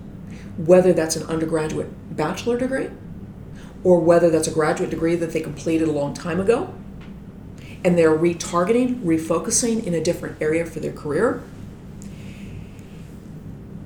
whether 0.56 0.92
that's 0.92 1.16
an 1.16 1.24
undergraduate 1.24 2.16
bachelor 2.16 2.56
degree 2.56 2.88
or 3.84 4.00
whether 4.00 4.30
that's 4.30 4.48
a 4.48 4.52
graduate 4.52 4.90
degree 4.90 5.16
that 5.16 5.32
they 5.32 5.40
completed 5.40 5.86
a 5.86 5.92
long 5.92 6.14
time 6.14 6.40
ago 6.40 6.72
and 7.86 7.96
they're 7.96 8.18
retargeting, 8.18 9.00
refocusing 9.04 9.86
in 9.86 9.94
a 9.94 10.02
different 10.02 10.42
area 10.42 10.66
for 10.66 10.80
their 10.80 10.92
career. 10.92 11.40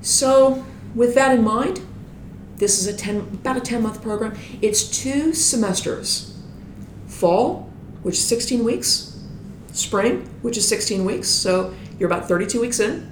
So, 0.01 0.65
with 0.95 1.13
that 1.13 1.37
in 1.37 1.43
mind, 1.43 1.81
this 2.55 2.79
is 2.79 2.87
a 2.87 2.97
10 2.97 3.19
about 3.19 3.57
a 3.57 3.59
10 3.59 3.83
month 3.83 4.01
program. 4.01 4.35
It's 4.59 4.83
two 4.85 5.35
semesters. 5.35 6.35
Fall, 7.05 7.69
which 8.01 8.15
is 8.15 8.27
16 8.27 8.63
weeks, 8.63 9.19
spring, 9.71 10.27
which 10.41 10.57
is 10.57 10.67
16 10.67 11.05
weeks. 11.05 11.29
So 11.29 11.75
you're 11.99 12.11
about 12.11 12.27
32 12.27 12.59
weeks 12.59 12.79
in, 12.79 13.11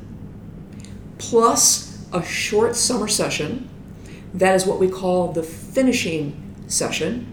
plus 1.20 2.04
a 2.12 2.24
short 2.24 2.76
summer 2.76 3.08
session. 3.08 3.70
That 4.34 4.56
is 4.56 4.66
what 4.66 4.80
we 4.80 4.90
call 4.90 5.34
the 5.34 5.44
finishing 5.44 6.56
session, 6.66 7.28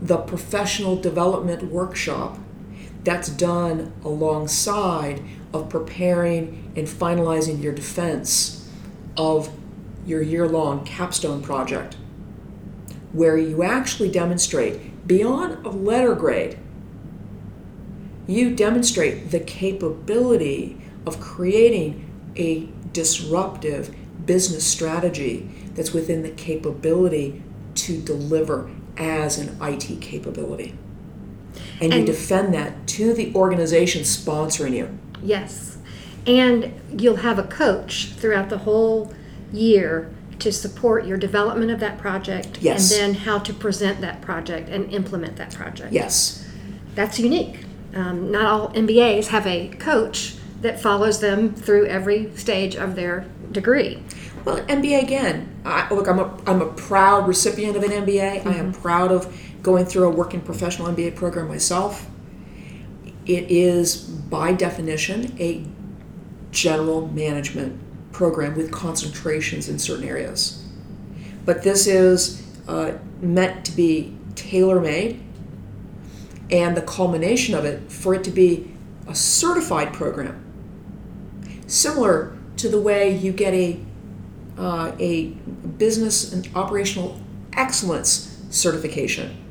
the 0.00 0.18
professional 0.18 0.94
development 0.94 1.64
workshop 1.64 2.38
that's 3.04 3.28
done 3.28 3.92
alongside 4.04 5.22
of 5.52 5.68
preparing 5.68 6.72
and 6.74 6.88
finalizing 6.88 7.62
your 7.62 7.72
defense 7.72 8.68
of 9.16 9.50
your 10.06 10.22
year 10.22 10.48
long 10.48 10.84
capstone 10.84 11.42
project, 11.42 11.96
where 13.12 13.38
you 13.38 13.62
actually 13.62 14.10
demonstrate 14.10 15.06
beyond 15.06 15.64
a 15.64 15.70
letter 15.70 16.14
grade 16.14 16.58
you 18.26 18.54
demonstrate 18.54 19.30
the 19.30 19.40
capability 19.40 20.78
of 21.06 21.20
creating 21.20 22.10
a 22.36 22.68
disruptive 22.92 23.94
business 24.24 24.66
strategy 24.66 25.48
that's 25.74 25.92
within 25.92 26.22
the 26.22 26.30
capability 26.30 27.42
to 27.74 28.00
deliver 28.00 28.70
as 28.96 29.38
an 29.38 29.58
IT 29.60 30.00
capability. 30.00 30.74
And, 31.92 32.00
you 32.00 32.06
defend 32.06 32.54
that 32.54 32.86
to 32.88 33.12
the 33.12 33.34
organization 33.34 34.02
sponsoring 34.02 34.76
you. 34.76 34.98
Yes. 35.22 35.78
And 36.26 36.72
you'll 36.96 37.16
have 37.16 37.38
a 37.38 37.42
coach 37.44 38.12
throughout 38.16 38.48
the 38.48 38.58
whole 38.58 39.12
year 39.52 40.10
to 40.38 40.52
support 40.52 41.06
your 41.06 41.16
development 41.16 41.70
of 41.70 41.80
that 41.80 41.98
project 41.98 42.58
Yes. 42.60 42.92
and 42.92 43.00
then 43.00 43.22
how 43.22 43.38
to 43.38 43.52
present 43.52 44.00
that 44.00 44.20
project 44.20 44.68
and 44.68 44.92
implement 44.92 45.36
that 45.36 45.54
project. 45.54 45.92
Yes. 45.92 46.46
That's 46.94 47.18
unique. 47.18 47.64
Um, 47.94 48.30
not 48.30 48.46
all 48.46 48.68
MBAs 48.70 49.28
have 49.28 49.46
a 49.46 49.68
coach 49.68 50.34
that 50.60 50.80
follows 50.80 51.20
them 51.20 51.54
through 51.54 51.86
every 51.86 52.34
stage 52.36 52.74
of 52.74 52.96
their 52.96 53.26
degree. 53.52 54.02
Well, 54.44 54.58
MBA 54.66 55.02
again. 55.02 55.48
I, 55.64 55.92
look, 55.92 56.08
I'm 56.08 56.18
a, 56.18 56.38
I'm 56.46 56.60
a 56.60 56.72
proud 56.72 57.28
recipient 57.28 57.76
of 57.76 57.82
an 57.82 57.90
MBA. 57.90 58.46
I 58.46 58.54
am 58.54 58.72
proud 58.72 59.12
of 59.12 59.32
going 59.64 59.86
through 59.86 60.06
a 60.06 60.10
working 60.10 60.42
professional 60.42 60.88
MBA 60.88 61.16
program 61.16 61.48
myself. 61.48 62.06
It 63.24 63.50
is, 63.50 63.96
by 63.96 64.52
definition, 64.52 65.34
a 65.40 65.64
general 66.50 67.08
management 67.08 67.80
program 68.12 68.54
with 68.54 68.70
concentrations 68.70 69.68
in 69.70 69.78
certain 69.78 70.06
areas. 70.06 70.62
But 71.46 71.62
this 71.62 71.86
is 71.86 72.46
uh, 72.68 72.98
meant 73.20 73.64
to 73.64 73.72
be 73.72 74.14
tailor 74.34 74.80
made, 74.80 75.22
and 76.50 76.76
the 76.76 76.82
culmination 76.82 77.54
of 77.54 77.64
it 77.64 77.90
for 77.90 78.14
it 78.14 78.22
to 78.24 78.30
be 78.30 78.70
a 79.08 79.14
certified 79.14 79.94
program. 79.94 80.44
Similar 81.66 82.36
to 82.58 82.68
the 82.68 82.80
way 82.80 83.16
you 83.16 83.32
get 83.32 83.54
a 83.54 83.80
uh, 84.58 84.92
a 84.98 85.30
business 85.78 86.32
and 86.32 86.48
operational 86.54 87.18
excellence 87.54 88.38
certification. 88.50 89.43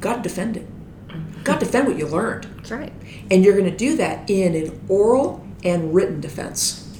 Got 0.00 0.16
to 0.16 0.22
defend 0.22 0.56
it. 0.56 0.66
Got 1.44 1.60
to 1.60 1.66
defend 1.66 1.88
what 1.88 1.98
you 1.98 2.06
learned. 2.06 2.44
That's 2.56 2.70
right. 2.70 2.92
And 3.30 3.44
you're 3.44 3.56
going 3.56 3.70
to 3.70 3.76
do 3.76 3.96
that 3.96 4.28
in 4.28 4.54
an 4.54 4.80
oral 4.88 5.46
and 5.64 5.94
written 5.94 6.20
defense, 6.20 6.98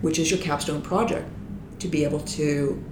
which 0.00 0.18
is 0.18 0.30
your 0.30 0.40
capstone 0.40 0.82
project, 0.82 1.28
to 1.80 1.88
be 1.88 2.04
able 2.04 2.20
to 2.20 2.84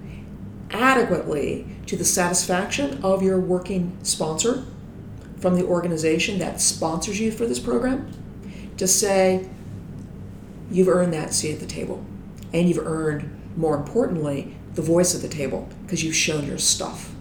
adequately, 0.71 1.65
to 1.85 1.95
the 1.95 2.05
satisfaction 2.05 3.03
of 3.03 3.23
your 3.23 3.39
working 3.39 3.97
sponsor 4.03 4.65
from 5.39 5.55
the 5.55 5.63
organization 5.65 6.39
that 6.39 6.59
sponsors 6.59 7.19
you 7.19 7.31
for 7.31 7.45
this 7.45 7.59
program, 7.59 8.11
to 8.75 8.87
say, 8.87 9.47
you've 10.69 10.87
earned 10.87 11.13
that 11.13 11.33
seat 11.33 11.53
at 11.53 11.59
the 11.59 11.65
table. 11.65 12.03
And 12.53 12.67
you've 12.67 12.85
earned, 12.85 13.29
more 13.55 13.75
importantly, 13.75 14.55
the 14.73 14.81
voice 14.81 15.15
at 15.15 15.21
the 15.21 15.27
table 15.27 15.67
because 15.83 16.03
you've 16.03 16.15
shown 16.15 16.45
your 16.45 16.57
stuff. 16.57 17.13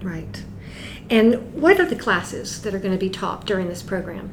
Right. 0.00 0.44
And 1.12 1.52
what 1.52 1.78
are 1.78 1.84
the 1.84 1.94
classes 1.94 2.62
that 2.62 2.74
are 2.74 2.78
going 2.78 2.94
to 2.94 2.98
be 2.98 3.10
taught 3.10 3.44
during 3.44 3.68
this 3.68 3.82
program? 3.82 4.32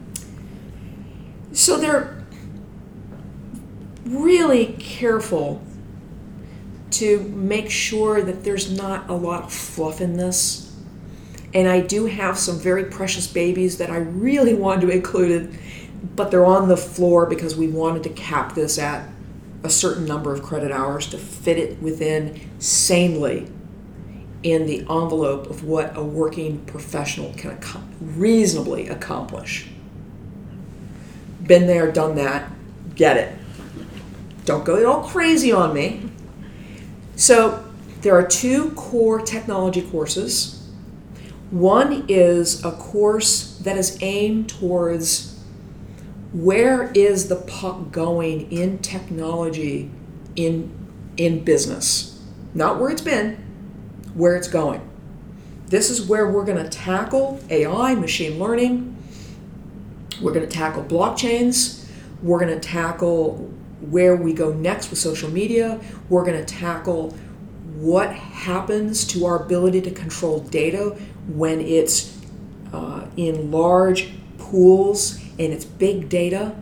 So 1.51 1.77
they're 1.77 2.23
really 4.05 4.77
careful 4.79 5.61
to 6.91 7.19
make 7.19 7.69
sure 7.69 8.21
that 8.21 8.45
there's 8.45 8.71
not 8.71 9.09
a 9.09 9.13
lot 9.13 9.43
of 9.43 9.53
fluff 9.53 9.99
in 9.99 10.15
this. 10.15 10.73
And 11.53 11.67
I 11.67 11.81
do 11.81 12.05
have 12.05 12.39
some 12.39 12.57
very 12.57 12.85
precious 12.85 13.27
babies 13.27 13.77
that 13.79 13.89
I 13.89 13.97
really 13.97 14.53
wanted 14.65 14.87
to 14.87 14.89
include, 14.89 15.59
but 16.15 16.31
they're 16.31 16.45
on 16.45 16.69
the 16.69 16.77
floor 16.77 17.25
because 17.25 17.57
we 17.57 17.67
wanted 17.67 18.03
to 18.03 18.09
cap 18.11 18.55
this 18.55 18.79
at 18.79 19.05
a 19.63 19.69
certain 19.69 20.05
number 20.05 20.33
of 20.33 20.41
credit 20.43 20.71
hours 20.71 21.07
to 21.07 21.17
fit 21.17 21.57
it 21.57 21.81
within 21.81 22.39
sanely 22.59 23.51
in 24.43 24.65
the 24.65 24.79
envelope 24.79 25.49
of 25.49 25.63
what 25.63 25.95
a 25.97 26.03
working 26.03 26.59
professional 26.65 27.33
can 27.33 27.57
ac- 27.57 27.79
reasonably 27.99 28.87
accomplish. 28.87 29.67
Been 31.43 31.67
there, 31.67 31.91
done 31.91 32.15
that, 32.15 32.51
get 32.95 33.17
it. 33.17 33.35
Don't 34.45 34.63
go 34.63 34.89
all 34.89 35.07
crazy 35.07 35.51
on 35.51 35.73
me. 35.73 36.09
So, 37.15 37.65
there 38.01 38.15
are 38.15 38.25
two 38.25 38.71
core 38.71 39.19
technology 39.19 39.81
courses. 39.81 40.69
One 41.51 42.05
is 42.07 42.63
a 42.63 42.71
course 42.71 43.57
that 43.59 43.77
is 43.77 43.97
aimed 44.01 44.49
towards 44.49 45.29
where 46.31 46.91
is 46.93 47.27
the 47.27 47.35
puck 47.35 47.91
going 47.91 48.51
in 48.51 48.77
technology 48.79 49.89
in 50.35 50.71
in 51.17 51.43
business 51.43 52.21
not 52.53 52.79
where 52.79 52.89
it's 52.91 53.01
been 53.01 53.37
where 54.19 54.35
it's 54.35 54.47
going. 54.47 54.87
This 55.67 55.89
is 55.89 56.05
where 56.05 56.27
we're 56.29 56.45
going 56.45 56.63
to 56.63 56.69
tackle 56.69 57.39
ai 57.49 57.95
machine 57.95 58.37
learning. 58.37 58.95
We're 60.21 60.33
going 60.33 60.47
to 60.47 60.51
tackle 60.51 60.83
blockchains. 60.83 61.87
We're 62.21 62.39
going 62.39 62.53
to 62.53 62.59
tackle 62.59 63.37
where 63.81 64.15
we 64.15 64.33
go 64.33 64.51
next 64.53 64.89
with 64.89 64.99
social 64.99 65.29
media. 65.29 65.79
We're 66.09 66.25
going 66.25 66.43
to 66.43 66.45
tackle 66.45 67.11
what 67.75 68.11
happens 68.13 69.05
to 69.07 69.25
our 69.25 69.41
ability 69.41 69.81
to 69.81 69.91
control 69.91 70.41
data 70.41 70.97
when 71.27 71.61
it's 71.61 72.17
uh, 72.73 73.05
in 73.15 73.51
large 73.51 74.11
pools 74.37 75.17
and 75.39 75.53
it's 75.53 75.63
big 75.63 76.09
data, 76.09 76.55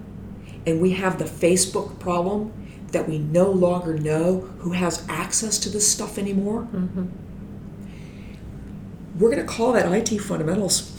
and 0.68 0.80
we 0.80 0.92
have 0.92 1.18
the 1.18 1.26
Facebook 1.26 1.98
problem 2.00 2.54
that 2.92 3.10
we 3.10 3.18
no 3.18 3.50
longer 3.50 3.98
know 3.98 4.42
who 4.60 4.72
has 4.72 5.04
access 5.10 5.58
to 5.60 5.70
this 5.70 5.92
stuff 5.92 6.20
anymore. 6.20 6.68
We're 9.18 9.32
going 9.32 9.46
to 9.46 9.52
call 9.52 9.74
that 9.74 9.92
IT 9.92 10.20
fundamentals. 10.20 10.92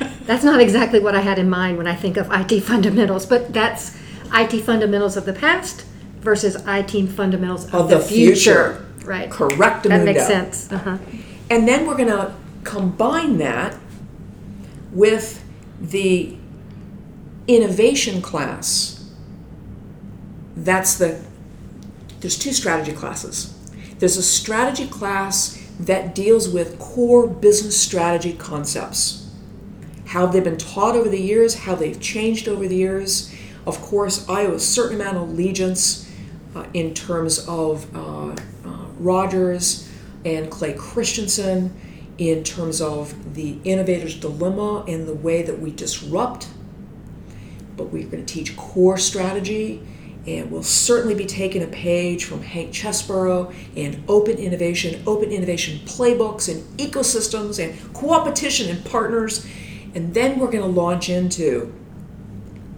That's 0.26 0.42
not 0.42 0.60
exactly 0.60 0.98
what 0.98 1.14
I 1.14 1.20
had 1.20 1.38
in 1.38 1.48
mind 1.48 1.78
when 1.78 1.86
I 1.86 1.94
think 1.94 2.16
of 2.16 2.28
IT 2.32 2.60
fundamentals, 2.62 3.26
but 3.26 3.52
that's 3.52 3.96
IT 4.34 4.60
fundamentals 4.62 5.16
of 5.16 5.24
the 5.24 5.32
past 5.32 5.86
versus 6.18 6.56
IT 6.66 7.06
fundamentals 7.10 7.66
of, 7.66 7.74
Of 7.74 7.90
the, 7.90 7.98
the 7.98 8.04
future. 8.04 8.34
future. 8.34 8.86
Right. 9.06 9.30
Correct. 9.30 9.84
That 9.84 10.04
makes 10.04 10.26
sense. 10.26 10.70
Uh-huh. 10.72 10.98
And 11.48 11.68
then 11.68 11.86
we're 11.86 11.96
going 11.96 12.08
to 12.08 12.34
combine 12.64 13.38
that 13.38 13.78
with 14.90 15.44
the 15.80 16.36
innovation 17.46 18.20
class. 18.20 19.08
That's 20.56 20.98
the, 20.98 21.22
there's 22.18 22.36
two 22.36 22.52
strategy 22.52 22.92
classes. 22.92 23.56
There's 24.00 24.16
a 24.16 24.24
strategy 24.24 24.88
class 24.88 25.56
that 25.78 26.14
deals 26.14 26.48
with 26.48 26.78
core 26.78 27.26
business 27.26 27.80
strategy 27.80 28.32
concepts. 28.32 29.30
How 30.06 30.26
they've 30.26 30.42
been 30.42 30.56
taught 30.56 30.96
over 30.96 31.08
the 31.08 31.20
years, 31.20 31.54
how 31.54 31.74
they've 31.74 32.00
changed 32.00 32.48
over 32.48 32.66
the 32.66 32.76
years. 32.76 33.34
Of 33.66 33.80
course, 33.82 34.28
I 34.28 34.46
owe 34.46 34.54
a 34.54 34.60
certain 34.60 35.00
amount 35.00 35.16
of 35.16 35.22
allegiance 35.28 36.10
uh, 36.54 36.64
in 36.72 36.94
terms 36.94 37.46
of 37.48 37.94
uh, 37.94 38.30
uh, 38.30 38.36
Rogers 38.98 39.90
and 40.24 40.50
Clay 40.50 40.72
Christensen, 40.72 41.74
in 42.18 42.42
terms 42.42 42.80
of 42.80 43.34
the 43.34 43.58
innovator's 43.64 44.14
dilemma 44.14 44.84
and 44.88 45.06
the 45.06 45.14
way 45.14 45.42
that 45.42 45.58
we 45.60 45.70
disrupt. 45.70 46.48
But 47.76 47.92
we're 47.92 48.08
going 48.08 48.24
to 48.24 48.34
teach 48.34 48.56
core 48.56 48.96
strategy, 48.96 49.86
and 50.26 50.50
we'll 50.50 50.62
certainly 50.62 51.14
be 51.14 51.24
taking 51.24 51.62
a 51.62 51.68
page 51.68 52.24
from 52.24 52.42
Hank 52.42 52.72
Chesbrough 52.72 53.54
and 53.76 54.02
open 54.08 54.36
innovation, 54.38 55.02
open 55.06 55.30
innovation 55.30 55.78
playbooks 55.86 56.52
and 56.52 56.62
ecosystems 56.78 57.62
and 57.62 57.94
co-opetition 57.94 58.68
and 58.68 58.84
partners. 58.84 59.46
And 59.94 60.12
then 60.14 60.38
we're 60.38 60.50
going 60.50 60.64
to 60.64 60.80
launch 60.80 61.08
into 61.08 61.72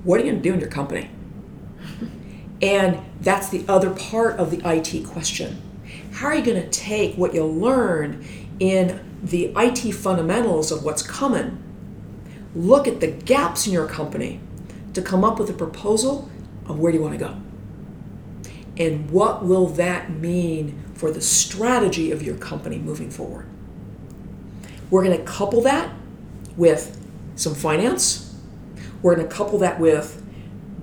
what 0.05 0.21
are 0.21 0.25
you 0.25 0.31
going 0.31 0.43
to 0.43 0.49
do 0.49 0.55
in 0.55 0.61
your 0.61 0.69
company? 0.69 1.11
And 2.61 2.99
that's 3.21 3.49
the 3.49 3.65
other 3.67 3.91
part 3.91 4.39
of 4.39 4.51
the 4.51 4.61
IT 4.65 5.07
question. 5.07 5.63
How 6.13 6.29
are 6.29 6.35
you 6.35 6.45
going 6.45 6.61
to 6.61 6.69
take 6.69 7.15
what 7.15 7.33
you 7.33 7.45
learn 7.45 8.25
in 8.61 9.01
the 9.23 9.53
IT 9.57 9.93
fundamentals 9.93 10.71
of 10.71 10.85
what's 10.85 11.03
coming, 11.03 11.63
look 12.55 12.87
at 12.89 13.01
the 13.01 13.09
gaps 13.09 13.67
in 13.67 13.73
your 13.73 13.87
company 13.87 14.41
to 14.95 15.03
come 15.03 15.25
up 15.25 15.39
with 15.39 15.51
a 15.51 15.53
proposal 15.53 16.31
of 16.69 16.79
where 16.79 16.93
do 16.93 16.99
you 16.99 17.05
want 17.05 17.19
to 17.19 17.25
go? 17.25 17.37
And 18.77 19.11
what 19.11 19.45
will 19.45 19.67
that 19.69 20.11
mean 20.11 20.85
for 20.95 21.11
the 21.11 21.21
strategy 21.21 22.13
of 22.13 22.23
your 22.23 22.37
company 22.37 22.79
moving 22.79 23.11
forward? 23.11 23.47
We're 24.91 25.05
going 25.05 25.19
to 25.19 25.25
couple 25.25 25.63
that 25.63 25.93
with 26.57 27.01
some 27.35 27.55
finance. 27.55 28.37
We're 29.03 29.15
going 29.17 29.29
to 29.29 29.35
couple 29.35 29.59
that 29.59 29.79
with 29.81 30.25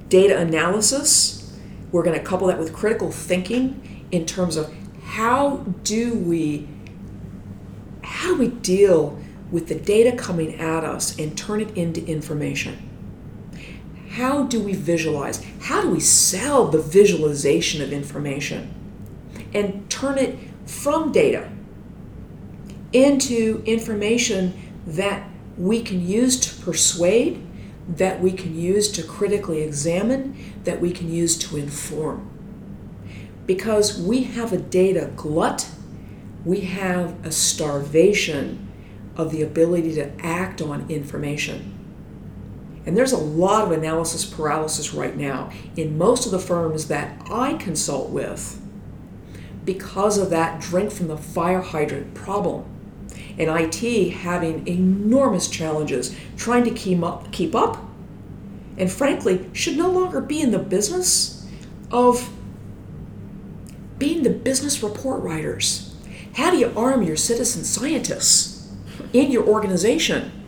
data 0.09 0.37
analysis. 0.37 1.57
We're 1.91 2.03
going 2.03 2.17
to 2.17 2.23
couple 2.23 2.47
that 2.47 2.59
with 2.59 2.73
critical 2.73 3.11
thinking 3.11 4.05
in 4.11 4.25
terms 4.25 4.57
of 4.57 4.73
how 5.03 5.57
do 5.83 6.13
we 6.13 6.67
how 8.03 8.33
do 8.33 8.39
we 8.39 8.47
deal 8.47 9.19
with 9.51 9.67
the 9.67 9.75
data 9.75 10.15
coming 10.15 10.55
at 10.55 10.83
us 10.83 11.17
and 11.19 11.37
turn 11.37 11.61
it 11.61 11.75
into 11.77 12.05
information? 12.05 12.89
How 14.15 14.43
do 14.43 14.61
we 14.61 14.71
visualize? 14.71 15.45
How 15.59 15.81
do 15.81 15.89
we 15.89 15.99
sell 15.99 16.69
the 16.69 16.81
visualization 16.81 17.81
of 17.81 17.91
information 17.91 18.73
and 19.53 19.89
turn 19.89 20.17
it 20.17 20.39
from 20.65 21.11
data 21.11 21.51
into 22.93 23.61
information 23.65 24.53
that 24.87 25.29
we 25.57 25.81
can 25.81 26.07
use 26.07 26.39
to 26.39 26.61
persuade, 26.63 27.45
that 27.89 28.21
we 28.21 28.31
can 28.31 28.57
use 28.57 28.89
to 28.93 29.03
critically 29.03 29.61
examine, 29.61 30.37
that 30.63 30.79
we 30.79 30.91
can 30.91 31.11
use 31.11 31.37
to 31.39 31.57
inform. 31.57 32.29
Because 33.45 33.99
we 33.99 34.23
have 34.23 34.53
a 34.53 34.57
data 34.57 35.11
glut, 35.17 35.69
we 36.45 36.61
have 36.61 37.25
a 37.25 37.31
starvation 37.31 38.65
of 39.17 39.31
the 39.31 39.41
ability 39.41 39.93
to 39.95 40.09
act 40.25 40.61
on 40.61 40.89
information. 40.89 41.74
And 42.85 42.95
there's 42.95 43.11
a 43.11 43.17
lot 43.17 43.63
of 43.63 43.71
analysis 43.71 44.25
paralysis 44.25 44.93
right 44.93 45.15
now 45.15 45.51
in 45.75 45.97
most 45.97 46.25
of 46.25 46.31
the 46.31 46.39
firms 46.39 46.87
that 46.87 47.19
I 47.31 47.55
consult 47.55 48.11
with 48.11 48.61
because 49.65 50.17
of 50.19 50.29
that 50.29 50.61
drink 50.61 50.91
from 50.91 51.07
the 51.07 51.17
fire 51.17 51.61
hydrant 51.61 52.13
problem. 52.13 52.65
And 53.37 53.49
IT 53.49 54.11
having 54.11 54.67
enormous 54.67 55.49
challenges 55.49 56.15
trying 56.37 56.63
to 56.65 56.71
keep 56.71 57.03
up, 57.03 57.31
keep 57.31 57.55
up 57.55 57.83
and 58.77 58.91
frankly 58.91 59.49
should 59.53 59.77
no 59.77 59.89
longer 59.89 60.21
be 60.21 60.41
in 60.41 60.51
the 60.51 60.59
business 60.59 61.47
of 61.91 62.29
being 63.97 64.23
the 64.23 64.29
business 64.29 64.83
report 64.83 65.21
writers. 65.21 65.95
How 66.35 66.51
do 66.51 66.57
you 66.57 66.71
arm 66.75 67.01
your 67.01 67.15
citizen 67.15 67.63
scientists 67.63 68.69
in 69.13 69.31
your 69.31 69.45
organization 69.47 70.44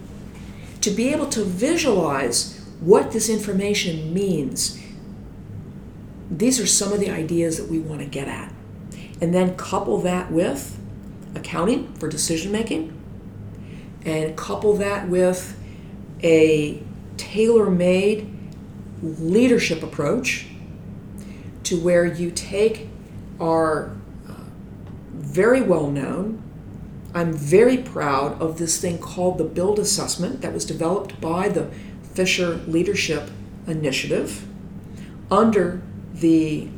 to 0.88 0.96
be 0.96 1.10
able 1.10 1.28
to 1.28 1.44
visualize 1.44 2.66
what 2.80 3.12
this 3.12 3.28
information 3.30 4.14
means? 4.14 4.82
These 6.32 6.62
are 6.62 6.68
some 6.68 6.94
of 6.94 7.02
the 7.02 7.10
ideas 7.10 7.58
that 7.58 7.68
we 7.68 7.80
want 7.80 8.00
to 8.02 8.08
get 8.08 8.30
at. 8.30 8.54
And 9.20 9.34
then 9.34 9.58
couple 9.58 10.00
that 10.02 10.32
with 10.32 10.80
accounting 11.36 11.94
for 11.96 12.08
decision 12.08 12.52
making, 12.52 12.94
and 14.06 14.38
couple 14.38 14.74
that 14.78 15.10
with 15.10 15.60
a 16.24 16.82
tailor 17.18 17.70
made 17.70 18.34
leadership 19.02 19.84
approach 19.84 20.48
to 21.64 21.78
where 21.80 22.06
you 22.06 22.32
take 22.32 22.88
our 23.42 23.92
uh, 24.30 24.34
very 25.12 25.62
well 25.62 25.92
known. 25.92 26.42
I'm 27.18 27.34
very 27.34 27.80
proud 27.80 28.40
of 28.40 28.60
this 28.60 28.80
thing 28.80 29.00
called 29.00 29.40
the 29.40 29.44
Build 29.44 29.80
Assessment 29.80 30.42
that 30.42 30.54
was 30.54 30.64
developed 30.64 31.20
by 31.20 31.50
the 31.50 31.72
Fisher 32.14 32.58
Leadership 32.68 33.32
Initiative 33.66 34.48
under 35.32 35.82
the 36.14 36.70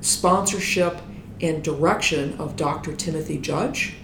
sponsorship 0.00 1.00
and 1.40 1.62
direction 1.62 2.36
of 2.40 2.56
Dr. 2.56 2.96
Timothy 2.96 3.38
Judge, 3.38 3.94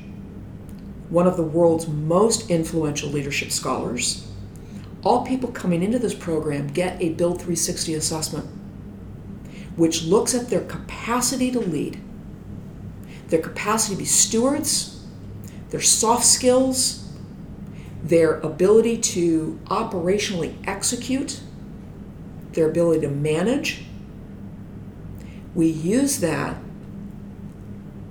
one 1.09 1.27
of 1.27 1.37
the 1.37 1.43
world's 1.43 1.89
most 1.89 2.49
influential 2.49 3.09
leadership 3.09 3.51
scholars. 3.51 4.25
All 5.03 5.27
people 5.27 5.51
coming 5.51 5.83
into 5.83 5.99
this 5.99 6.15
program 6.15 6.69
get 6.69 7.03
a 7.03 7.09
Build 7.09 7.39
360 7.39 7.95
assessment, 7.95 8.49
which 9.75 10.05
looks 10.05 10.33
at 10.33 10.49
their 10.49 10.61
capacity 10.61 11.51
to 11.51 11.59
lead, 11.59 12.01
their 13.35 13.43
capacity 13.43 13.97
to 13.97 13.99
be 13.99 14.05
stewards, 14.05 15.05
their 15.71 15.81
soft 15.81 16.25
skills, 16.25 17.13
their 18.01 18.39
ability 18.43 18.97
to 18.97 19.59
operationally 19.65 20.55
execute, 20.69 21.41
their 22.53 22.69
ability 22.69 23.01
to 23.01 23.09
manage, 23.09 23.87
we 25.53 25.67
use 25.67 26.21
that 26.21 26.57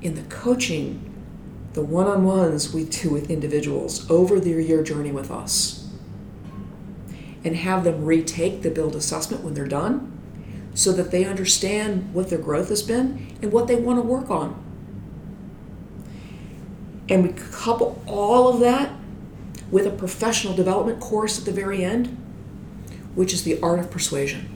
in 0.02 0.16
the 0.16 0.24
coaching, 0.24 1.10
the 1.72 1.82
one 1.82 2.06
on 2.06 2.26
ones 2.26 2.74
we 2.74 2.84
do 2.84 3.10
with 3.10 3.30
individuals 3.30 4.12
over 4.12 4.42
their 4.42 4.60
year 4.60 4.84
journey 4.84 5.14
with 5.14 5.32
us, 5.32 5.90
and 7.46 7.56
have 7.56 7.86
them 7.86 8.04
retake 8.04 8.62
the 8.62 8.70
build 8.70 8.94
assessment 8.94 9.42
when 9.42 9.54
they're 9.54 9.70
done 9.70 10.12
so 10.74 10.92
that 10.92 11.12
they 11.12 11.24
understand 11.24 12.14
what 12.14 12.30
their 12.30 12.40
growth 12.40 12.68
has 12.68 12.84
been 12.84 13.34
and 13.42 13.54
what 13.54 13.68
they 13.68 13.76
want 13.78 13.98
to 13.98 14.04
work 14.04 14.30
on. 14.30 14.62
And 17.10 17.24
we 17.24 17.34
couple 17.34 18.02
all 18.08 18.48
of 18.48 18.60
that 18.62 18.92
with 19.70 19.86
a 19.86 19.92
professional 19.92 20.54
development 20.56 21.00
course 21.00 21.40
at 21.40 21.46
the 21.46 21.52
very 21.52 21.84
end, 21.84 22.18
which 23.16 23.34
is 23.34 23.44
the 23.44 23.60
art 23.62 23.80
of 23.80 23.92
persuasion 23.92 24.54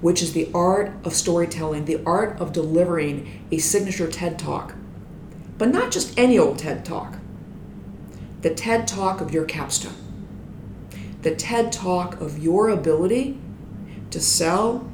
which 0.00 0.22
is 0.22 0.32
the 0.32 0.48
art 0.54 0.92
of 1.04 1.14
storytelling, 1.14 1.84
the 1.84 2.00
art 2.04 2.40
of 2.40 2.52
delivering 2.52 3.46
a 3.50 3.58
signature 3.58 4.08
TED 4.08 4.38
Talk. 4.38 4.74
But 5.56 5.70
not 5.70 5.90
just 5.90 6.16
any 6.18 6.38
old 6.38 6.58
TED 6.58 6.84
Talk, 6.84 7.16
the 8.42 8.54
TED 8.54 8.86
Talk 8.86 9.20
of 9.20 9.32
your 9.32 9.44
capstone, 9.44 9.94
the 11.22 11.34
TED 11.34 11.72
Talk 11.72 12.20
of 12.20 12.38
your 12.38 12.68
ability 12.68 13.38
to 14.10 14.20
sell 14.20 14.88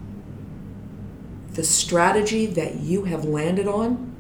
the 1.53 1.65
strategy 1.65 2.47
that 2.47 2.77
you 2.77 3.05
have 3.05 3.25
landed 3.25 3.69
on 3.69 4.14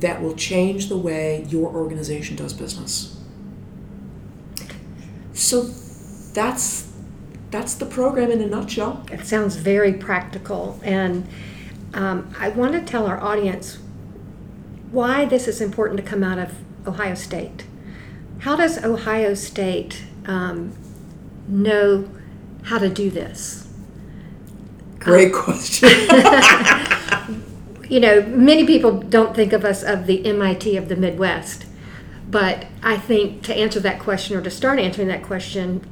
that 0.00 0.22
will 0.22 0.34
change 0.34 0.88
the 0.88 0.96
way 0.96 1.44
your 1.48 1.74
organization 1.74 2.36
does 2.36 2.52
business. 2.52 3.18
So 5.32 5.62
that's 6.32 6.92
that's 7.50 7.74
the 7.74 7.86
program 7.86 8.30
in 8.30 8.40
a 8.40 8.46
nutshell. 8.46 9.06
It 9.10 9.24
sounds 9.24 9.56
very 9.56 9.94
practical, 9.94 10.78
and 10.82 11.26
um, 11.94 12.34
I 12.38 12.50
want 12.50 12.72
to 12.72 12.82
tell 12.82 13.06
our 13.06 13.22
audience 13.22 13.78
why 14.90 15.24
this 15.24 15.48
is 15.48 15.60
important 15.60 15.98
to 15.98 16.02
come 16.02 16.22
out 16.22 16.38
of 16.38 16.52
Ohio 16.86 17.14
State. 17.14 17.64
How 18.40 18.56
does 18.56 18.84
Ohio 18.84 19.34
State 19.34 20.04
um, 20.26 20.76
know 21.48 22.08
how 22.64 22.78
to 22.78 22.90
do 22.90 23.10
this? 23.10 23.68
Great 24.98 25.32
um, 25.34 25.42
question. 25.42 25.88
you 27.88 28.00
know, 28.00 28.22
many 28.22 28.66
people 28.66 29.00
don't 29.00 29.34
think 29.34 29.52
of 29.52 29.64
us 29.64 29.82
of 29.82 30.06
the 30.06 30.26
MIT 30.26 30.76
of 30.76 30.88
the 30.88 30.96
Midwest, 30.96 31.66
but 32.28 32.66
I 32.82 32.96
think 32.96 33.42
to 33.44 33.54
answer 33.54 33.80
that 33.80 34.00
question 34.00 34.36
or 34.36 34.42
to 34.42 34.50
start 34.50 34.78
answering 34.78 35.08
that 35.08 35.22
question 35.22 35.86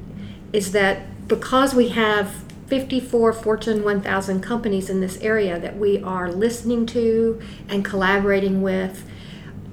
is 0.52 0.72
that 0.72 1.28
because 1.28 1.74
we 1.74 1.88
have 1.90 2.44
54 2.66 3.32
Fortune 3.32 3.84
1000 3.84 4.40
companies 4.40 4.90
in 4.90 5.00
this 5.00 5.18
area 5.18 5.58
that 5.58 5.76
we 5.76 6.02
are 6.02 6.30
listening 6.30 6.86
to 6.86 7.40
and 7.68 7.84
collaborating 7.84 8.62
with, 8.62 9.06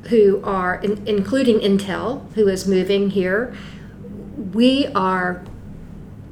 who 0.09 0.41
are, 0.43 0.75
in, 0.75 1.07
including 1.07 1.59
Intel, 1.59 2.31
who 2.33 2.47
is 2.47 2.67
moving 2.67 3.11
here, 3.11 3.55
we 4.53 4.87
are 4.87 5.43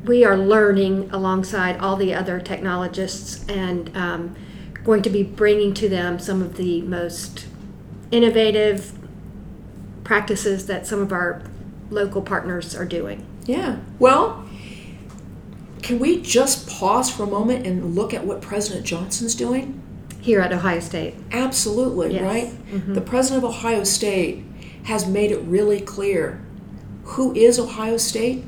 we 0.05 0.23
are 0.23 0.37
learning 0.37 1.09
alongside 1.11 1.77
all 1.77 1.97
the 1.97 2.13
other 2.13 2.39
technologists 2.39 3.45
and 3.49 3.95
um, 3.97 4.35
going 4.83 5.01
to 5.01 5.09
be 5.09 5.23
bringing 5.23 5.73
to 5.75 5.89
them 5.89 6.19
some 6.19 6.41
of 6.41 6.57
the 6.57 6.81
most 6.81 7.47
innovative 8.11 8.97
practices 10.03 10.67
that 10.67 10.87
some 10.87 10.99
of 10.99 11.11
our 11.11 11.43
local 11.89 12.21
partners 12.21 12.75
are 12.75 12.85
doing. 12.85 13.25
Yeah. 13.45 13.77
Well, 13.99 14.47
can 15.81 15.99
we 15.99 16.21
just 16.21 16.69
pause 16.69 17.09
for 17.09 17.23
a 17.23 17.27
moment 17.27 17.65
and 17.65 17.95
look 17.95 18.13
at 18.13 18.25
what 18.25 18.41
President 18.41 18.85
Johnson's 18.85 19.35
doing? 19.35 19.81
Here 20.21 20.41
at 20.41 20.51
Ohio 20.51 20.79
State. 20.79 21.15
Absolutely, 21.31 22.13
yes. 22.13 22.21
right? 22.21 22.47
Mm-hmm. 22.71 22.93
The 22.93 23.01
president 23.01 23.43
of 23.43 23.49
Ohio 23.49 23.83
State 23.83 24.43
has 24.83 25.07
made 25.07 25.31
it 25.31 25.39
really 25.39 25.81
clear 25.81 26.43
who 27.03 27.33
is 27.33 27.57
Ohio 27.57 27.97
State? 27.97 28.43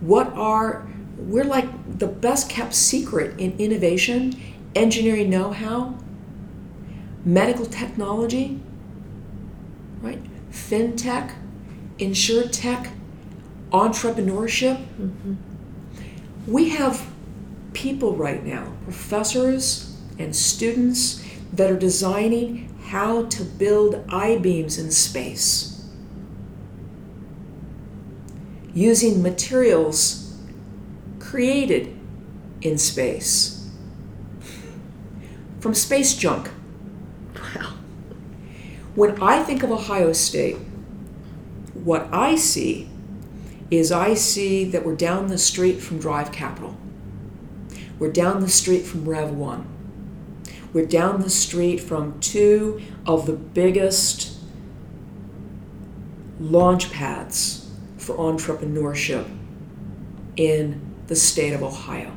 What 0.00 0.32
are, 0.34 0.88
we're 1.18 1.44
like 1.44 1.98
the 1.98 2.06
best 2.06 2.48
kept 2.48 2.74
secret 2.74 3.38
in 3.38 3.56
innovation, 3.58 4.40
engineering 4.74 5.30
know 5.30 5.52
how, 5.52 5.98
medical 7.24 7.66
technology, 7.66 8.60
right? 10.00 10.22
FinTech, 10.50 11.32
tech, 12.52 12.90
entrepreneurship. 13.70 14.76
Mm-hmm 15.00 15.34
we 16.46 16.70
have 16.70 17.06
people 17.72 18.16
right 18.16 18.44
now, 18.44 18.72
professors 18.84 19.96
and 20.18 20.34
students, 20.34 21.24
that 21.52 21.70
are 21.70 21.78
designing 21.78 22.76
how 22.86 23.24
to 23.26 23.44
build 23.44 24.04
I 24.08 24.38
beams 24.38 24.78
in 24.78 24.90
space 24.90 25.70
using 28.74 29.22
materials 29.22 30.36
created 31.20 31.96
in 32.60 32.76
space 32.76 33.53
from 35.64 35.72
space 35.72 36.14
junk. 36.14 36.50
Wow. 37.34 37.72
When 38.94 39.22
I 39.22 39.42
think 39.42 39.62
of 39.62 39.70
Ohio 39.70 40.12
State, 40.12 40.58
what 41.72 42.06
I 42.12 42.36
see 42.36 42.90
is 43.70 43.90
I 43.90 44.12
see 44.12 44.64
that 44.64 44.84
we're 44.84 44.94
down 44.94 45.28
the 45.28 45.38
street 45.38 45.80
from 45.80 45.98
Drive 45.98 46.32
Capital. 46.32 46.76
We're 47.98 48.12
down 48.12 48.40
the 48.40 48.48
street 48.50 48.82
from 48.82 49.08
Rev 49.08 49.30
1. 49.30 49.66
We're 50.74 50.84
down 50.84 51.22
the 51.22 51.30
street 51.30 51.80
from 51.80 52.20
two 52.20 52.82
of 53.06 53.24
the 53.24 53.32
biggest 53.32 54.36
launch 56.38 56.92
pads 56.92 57.70
for 57.96 58.14
entrepreneurship 58.16 59.34
in 60.36 60.94
the 61.06 61.16
state 61.16 61.54
of 61.54 61.62
Ohio. 61.62 62.10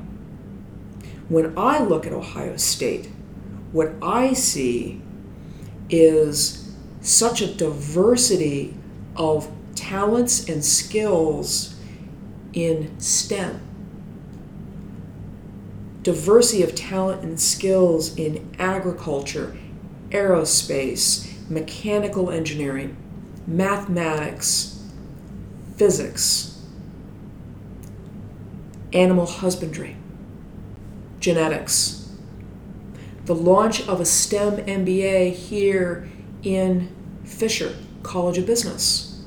When 1.29 1.57
I 1.57 1.79
look 1.81 2.05
at 2.05 2.11
Ohio 2.11 2.57
State, 2.57 3.09
what 3.71 3.93
I 4.01 4.33
see 4.33 5.01
is 5.89 6.73
such 7.01 7.41
a 7.41 7.53
diversity 7.53 8.75
of 9.15 9.49
talents 9.75 10.47
and 10.47 10.63
skills 10.63 11.75
in 12.53 12.99
STEM. 12.99 13.61
Diversity 16.03 16.63
of 16.63 16.73
talent 16.75 17.23
and 17.23 17.39
skills 17.39 18.15
in 18.15 18.49
agriculture, 18.57 19.57
aerospace, 20.09 21.49
mechanical 21.49 22.31
engineering, 22.31 22.95
mathematics, 23.45 24.81
physics, 25.75 26.61
animal 28.93 29.25
husbandry, 29.25 29.95
genetics. 31.19 32.06
The 33.27 33.35
launch 33.35 33.85
of 33.89 33.99
a 33.99 34.05
STEM 34.05 34.55
MBA 34.65 35.33
here 35.33 36.07
in 36.43 36.87
Fisher 37.25 37.75
College 38.01 38.37
of 38.37 38.45
Business. 38.45 39.21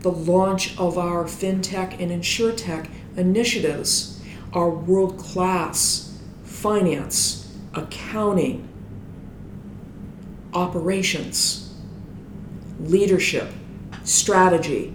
The 0.00 0.12
launch 0.12 0.78
of 0.78 0.98
our 0.98 1.24
FinTech 1.24 1.98
and 1.98 2.10
InsureTech 2.10 2.90
initiatives, 3.16 4.22
our 4.52 4.68
world 4.68 5.16
class 5.16 6.18
finance, 6.44 7.50
accounting, 7.72 8.68
operations, 10.52 11.74
leadership, 12.80 13.50
strategy, 14.04 14.94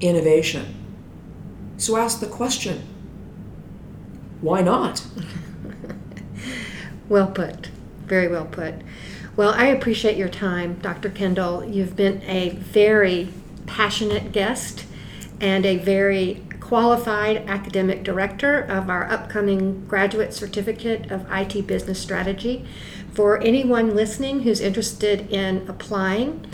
innovation. 0.00 0.74
So 1.78 1.96
ask 1.96 2.20
the 2.20 2.26
question 2.26 2.82
why 4.42 4.60
not? 4.60 5.02
well 7.08 7.28
put. 7.28 7.70
Very 8.06 8.28
well 8.28 8.46
put. 8.46 8.74
Well, 9.36 9.50
I 9.50 9.66
appreciate 9.66 10.16
your 10.16 10.28
time, 10.28 10.74
Dr. 10.80 11.10
Kendall. 11.10 11.64
You've 11.64 11.96
been 11.96 12.22
a 12.22 12.50
very 12.50 13.28
passionate 13.66 14.32
guest 14.32 14.84
and 15.40 15.66
a 15.66 15.76
very 15.76 16.42
qualified 16.60 17.36
academic 17.48 18.02
director 18.02 18.58
of 18.58 18.90
our 18.90 19.08
upcoming 19.10 19.86
graduate 19.86 20.34
certificate 20.34 21.10
of 21.12 21.26
IT 21.30 21.66
business 21.66 22.00
strategy. 22.00 22.64
For 23.12 23.40
anyone 23.40 23.94
listening 23.94 24.40
who's 24.40 24.60
interested 24.60 25.30
in 25.30 25.68
applying, 25.68 26.46